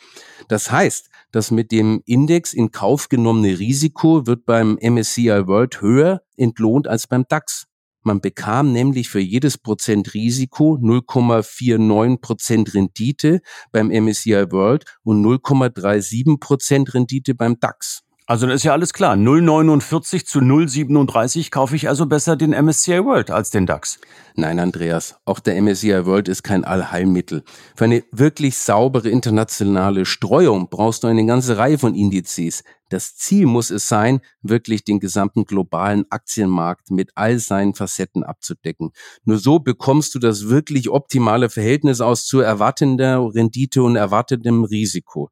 Das 0.48 0.72
heißt, 0.72 1.10
das 1.32 1.50
mit 1.50 1.72
dem 1.72 2.02
Index 2.06 2.52
in 2.52 2.70
Kauf 2.70 3.08
genommene 3.08 3.58
Risiko 3.58 4.26
wird 4.26 4.46
beim 4.46 4.78
MSCI 4.80 5.46
World 5.46 5.80
höher 5.80 6.22
entlohnt 6.36 6.86
als 6.86 7.06
beim 7.06 7.24
DAX. 7.28 7.66
Man 8.02 8.20
bekam 8.20 8.72
nämlich 8.72 9.08
für 9.08 9.20
jedes 9.20 9.58
Prozent 9.58 10.14
Risiko 10.14 10.78
0,49 10.80 12.20
Prozent 12.20 12.74
Rendite 12.74 13.40
beim 13.72 13.88
MSCI 13.88 14.50
World 14.50 14.84
und 15.02 15.22
0,37 15.22 16.38
Prozent 16.38 16.94
Rendite 16.94 17.34
beim 17.34 17.58
DAX. 17.60 18.04
Also 18.28 18.44
dann 18.46 18.54
ist 18.54 18.62
ja 18.62 18.72
alles 18.72 18.92
klar. 18.92 19.14
0,49 19.14 20.26
zu 20.26 20.40
0,37 20.40 21.50
kaufe 21.50 21.74
ich 21.74 21.88
also 21.88 22.04
besser 22.04 22.36
den 22.36 22.50
MSCI 22.50 23.02
World 23.02 23.30
als 23.30 23.48
den 23.48 23.64
DAX. 23.64 23.98
Nein, 24.34 24.58
Andreas, 24.60 25.16
auch 25.24 25.40
der 25.40 25.60
MSCI 25.62 26.04
World 26.04 26.28
ist 26.28 26.42
kein 26.42 26.62
Allheilmittel. 26.62 27.42
Für 27.74 27.84
eine 27.86 28.04
wirklich 28.12 28.58
saubere 28.58 29.08
internationale 29.08 30.04
Streuung 30.04 30.68
brauchst 30.68 31.04
du 31.04 31.06
eine 31.06 31.24
ganze 31.24 31.56
Reihe 31.56 31.78
von 31.78 31.94
Indizes. 31.94 32.64
Das 32.88 33.16
Ziel 33.16 33.46
muss 33.46 33.70
es 33.70 33.88
sein, 33.88 34.20
wirklich 34.42 34.84
den 34.84 35.00
gesamten 35.00 35.44
globalen 35.44 36.04
Aktienmarkt 36.10 36.90
mit 36.90 37.10
all 37.14 37.38
seinen 37.38 37.74
Facetten 37.74 38.24
abzudecken. 38.24 38.90
Nur 39.24 39.38
so 39.38 39.58
bekommst 39.58 40.14
du 40.14 40.18
das 40.18 40.48
wirklich 40.48 40.88
optimale 40.88 41.50
Verhältnis 41.50 42.00
aus 42.00 42.26
zu 42.26 42.40
erwartender 42.40 43.34
Rendite 43.34 43.82
und 43.82 43.96
erwartetem 43.96 44.64
Risiko. 44.64 45.30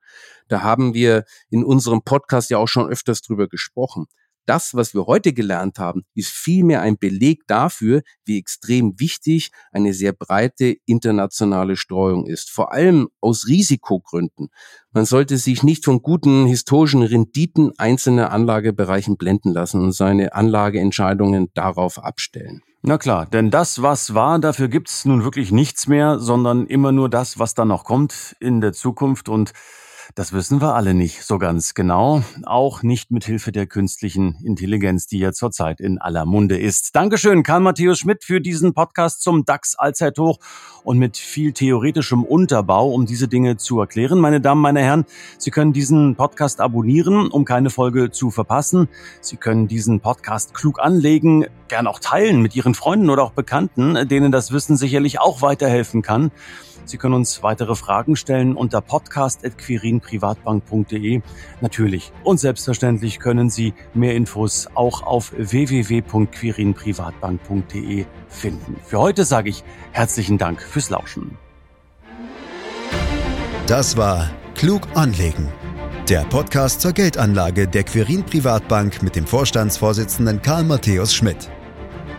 Da 0.48 0.62
haben 0.62 0.94
wir 0.94 1.24
in 1.50 1.64
unserem 1.64 2.02
Podcast 2.02 2.50
ja 2.50 2.58
auch 2.58 2.68
schon 2.68 2.88
öfters 2.88 3.22
drüber 3.22 3.48
gesprochen. 3.48 4.06
Das, 4.46 4.74
was 4.74 4.94
wir 4.94 5.06
heute 5.06 5.32
gelernt 5.32 5.78
haben, 5.78 6.04
ist 6.14 6.30
vielmehr 6.30 6.80
ein 6.80 6.98
Beleg 6.98 7.46
dafür, 7.48 8.02
wie 8.24 8.38
extrem 8.38 8.98
wichtig 8.98 9.50
eine 9.72 9.92
sehr 9.92 10.12
breite 10.12 10.76
internationale 10.87 11.76
Streuung 11.76 12.26
ist. 12.26 12.50
Vor 12.50 12.72
allem 12.72 13.09
aus 13.20 13.48
Risikogründen. 13.48 14.48
Man 14.92 15.04
sollte 15.04 15.37
sich 15.37 15.62
nicht 15.62 15.85
von 15.85 16.00
guten 16.00 16.46
historischen 16.46 17.02
Renditen 17.02 17.72
einzelner 17.76 18.30
Anlagebereichen 18.30 19.16
blenden 19.16 19.52
lassen 19.52 19.82
und 19.82 19.92
seine 19.92 20.32
Anlageentscheidungen 20.32 21.48
darauf 21.54 22.02
abstellen. 22.02 22.62
Na 22.82 22.98
klar, 22.98 23.26
denn 23.26 23.50
das, 23.50 23.82
was 23.82 24.14
war, 24.14 24.38
dafür 24.38 24.68
gibt's 24.68 25.04
nun 25.04 25.24
wirklich 25.24 25.50
nichts 25.50 25.88
mehr, 25.88 26.20
sondern 26.20 26.66
immer 26.66 26.92
nur 26.92 27.11
das, 27.11 27.38
was 27.38 27.54
dann 27.54 27.66
noch 27.68 27.82
kommt 27.82 28.37
in 28.38 28.61
der 28.61 28.72
Zukunft 28.72 29.28
und 29.28 29.52
das 30.14 30.32
wissen 30.32 30.60
wir 30.60 30.74
alle 30.74 30.94
nicht 30.94 31.24
so 31.24 31.38
ganz 31.38 31.74
genau, 31.74 32.22
auch 32.44 32.82
nicht 32.82 33.10
mit 33.10 33.24
Hilfe 33.24 33.52
der 33.52 33.66
künstlichen 33.66 34.36
Intelligenz, 34.44 35.06
die 35.06 35.18
ja 35.18 35.32
zurzeit 35.32 35.80
in 35.80 35.98
aller 35.98 36.24
Munde 36.24 36.58
ist. 36.58 36.94
Dankeschön, 36.94 37.42
Karl 37.42 37.60
Matthäus 37.60 37.98
Schmidt, 37.98 38.24
für 38.24 38.40
diesen 38.40 38.72
Podcast 38.72 39.22
zum 39.22 39.44
DAX 39.44 39.74
Allzeithoch 39.74 40.38
und 40.84 40.98
mit 40.98 41.16
viel 41.16 41.52
theoretischem 41.52 42.22
Unterbau, 42.22 42.90
um 42.92 43.06
diese 43.06 43.26
Dinge 43.28 43.56
zu 43.56 43.80
erklären. 43.80 44.20
Meine 44.20 44.40
Damen, 44.40 44.60
meine 44.60 44.80
Herren, 44.80 45.04
Sie 45.38 45.50
können 45.50 45.72
diesen 45.72 46.14
Podcast 46.14 46.60
abonnieren, 46.60 47.28
um 47.28 47.44
keine 47.44 47.70
Folge 47.70 48.10
zu 48.10 48.30
verpassen. 48.30 48.88
Sie 49.20 49.36
können 49.36 49.66
diesen 49.66 50.00
Podcast 50.00 50.54
klug 50.54 50.80
anlegen, 50.80 51.46
gern 51.68 51.86
auch 51.86 51.98
teilen 51.98 52.40
mit 52.40 52.54
Ihren 52.54 52.74
Freunden 52.74 53.10
oder 53.10 53.24
auch 53.24 53.32
Bekannten, 53.32 54.08
denen 54.08 54.30
das 54.30 54.52
Wissen 54.52 54.76
sicherlich 54.76 55.20
auch 55.20 55.42
weiterhelfen 55.42 56.02
kann. 56.02 56.30
Sie 56.87 56.96
können 56.99 57.14
uns 57.14 57.42
weitere 57.42 57.75
Fragen 57.75 58.14
stellen 58.16 58.55
unter 58.57 58.81
podcast.quirinprivatbank.de. 58.81 61.20
Natürlich 61.61 62.12
und 62.25 62.40
selbstverständlich 62.40 63.18
können 63.18 63.51
Sie 63.51 63.75
mehr 63.92 64.14
Infos 64.14 64.68
auch 64.75 65.03
auf 65.03 65.33
www.quirinprivatbank.de 65.37 68.07
finden. 68.29 68.77
Für 68.85 69.01
heute 69.01 69.25
sage 69.25 69.51
ich 69.51 69.64
herzlichen 69.92 70.38
Dank 70.38 70.62
fürs 70.62 70.90
Lauschen. 70.90 71.37
Das 73.66 73.96
war 73.96 74.31
Klug 74.55 74.87
anlegen. 74.94 75.49
Der 76.09 76.20
Podcast 76.20 76.81
zur 76.81 76.92
Geldanlage 76.92 77.66
der 77.66 77.83
Quirin 77.83 78.22
Privatbank 78.22 79.03
mit 79.03 79.16
dem 79.16 79.27
Vorstandsvorsitzenden 79.27 80.40
Karl 80.40 80.62
Matthäus 80.62 81.12
Schmidt. 81.12 81.51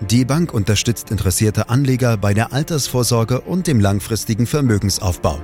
Die 0.00 0.24
Bank 0.24 0.54
unterstützt 0.54 1.10
interessierte 1.10 1.70
Anleger 1.70 2.16
bei 2.16 2.32
der 2.32 2.52
Altersvorsorge 2.52 3.40
und 3.40 3.66
dem 3.66 3.80
langfristigen 3.80 4.46
Vermögensaufbau. 4.46 5.42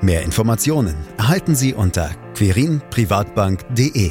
Mehr 0.00 0.22
Informationen 0.22 0.96
erhalten 1.18 1.54
Sie 1.54 1.74
unter 1.74 2.10
querinprivatbank.de. 2.34 4.10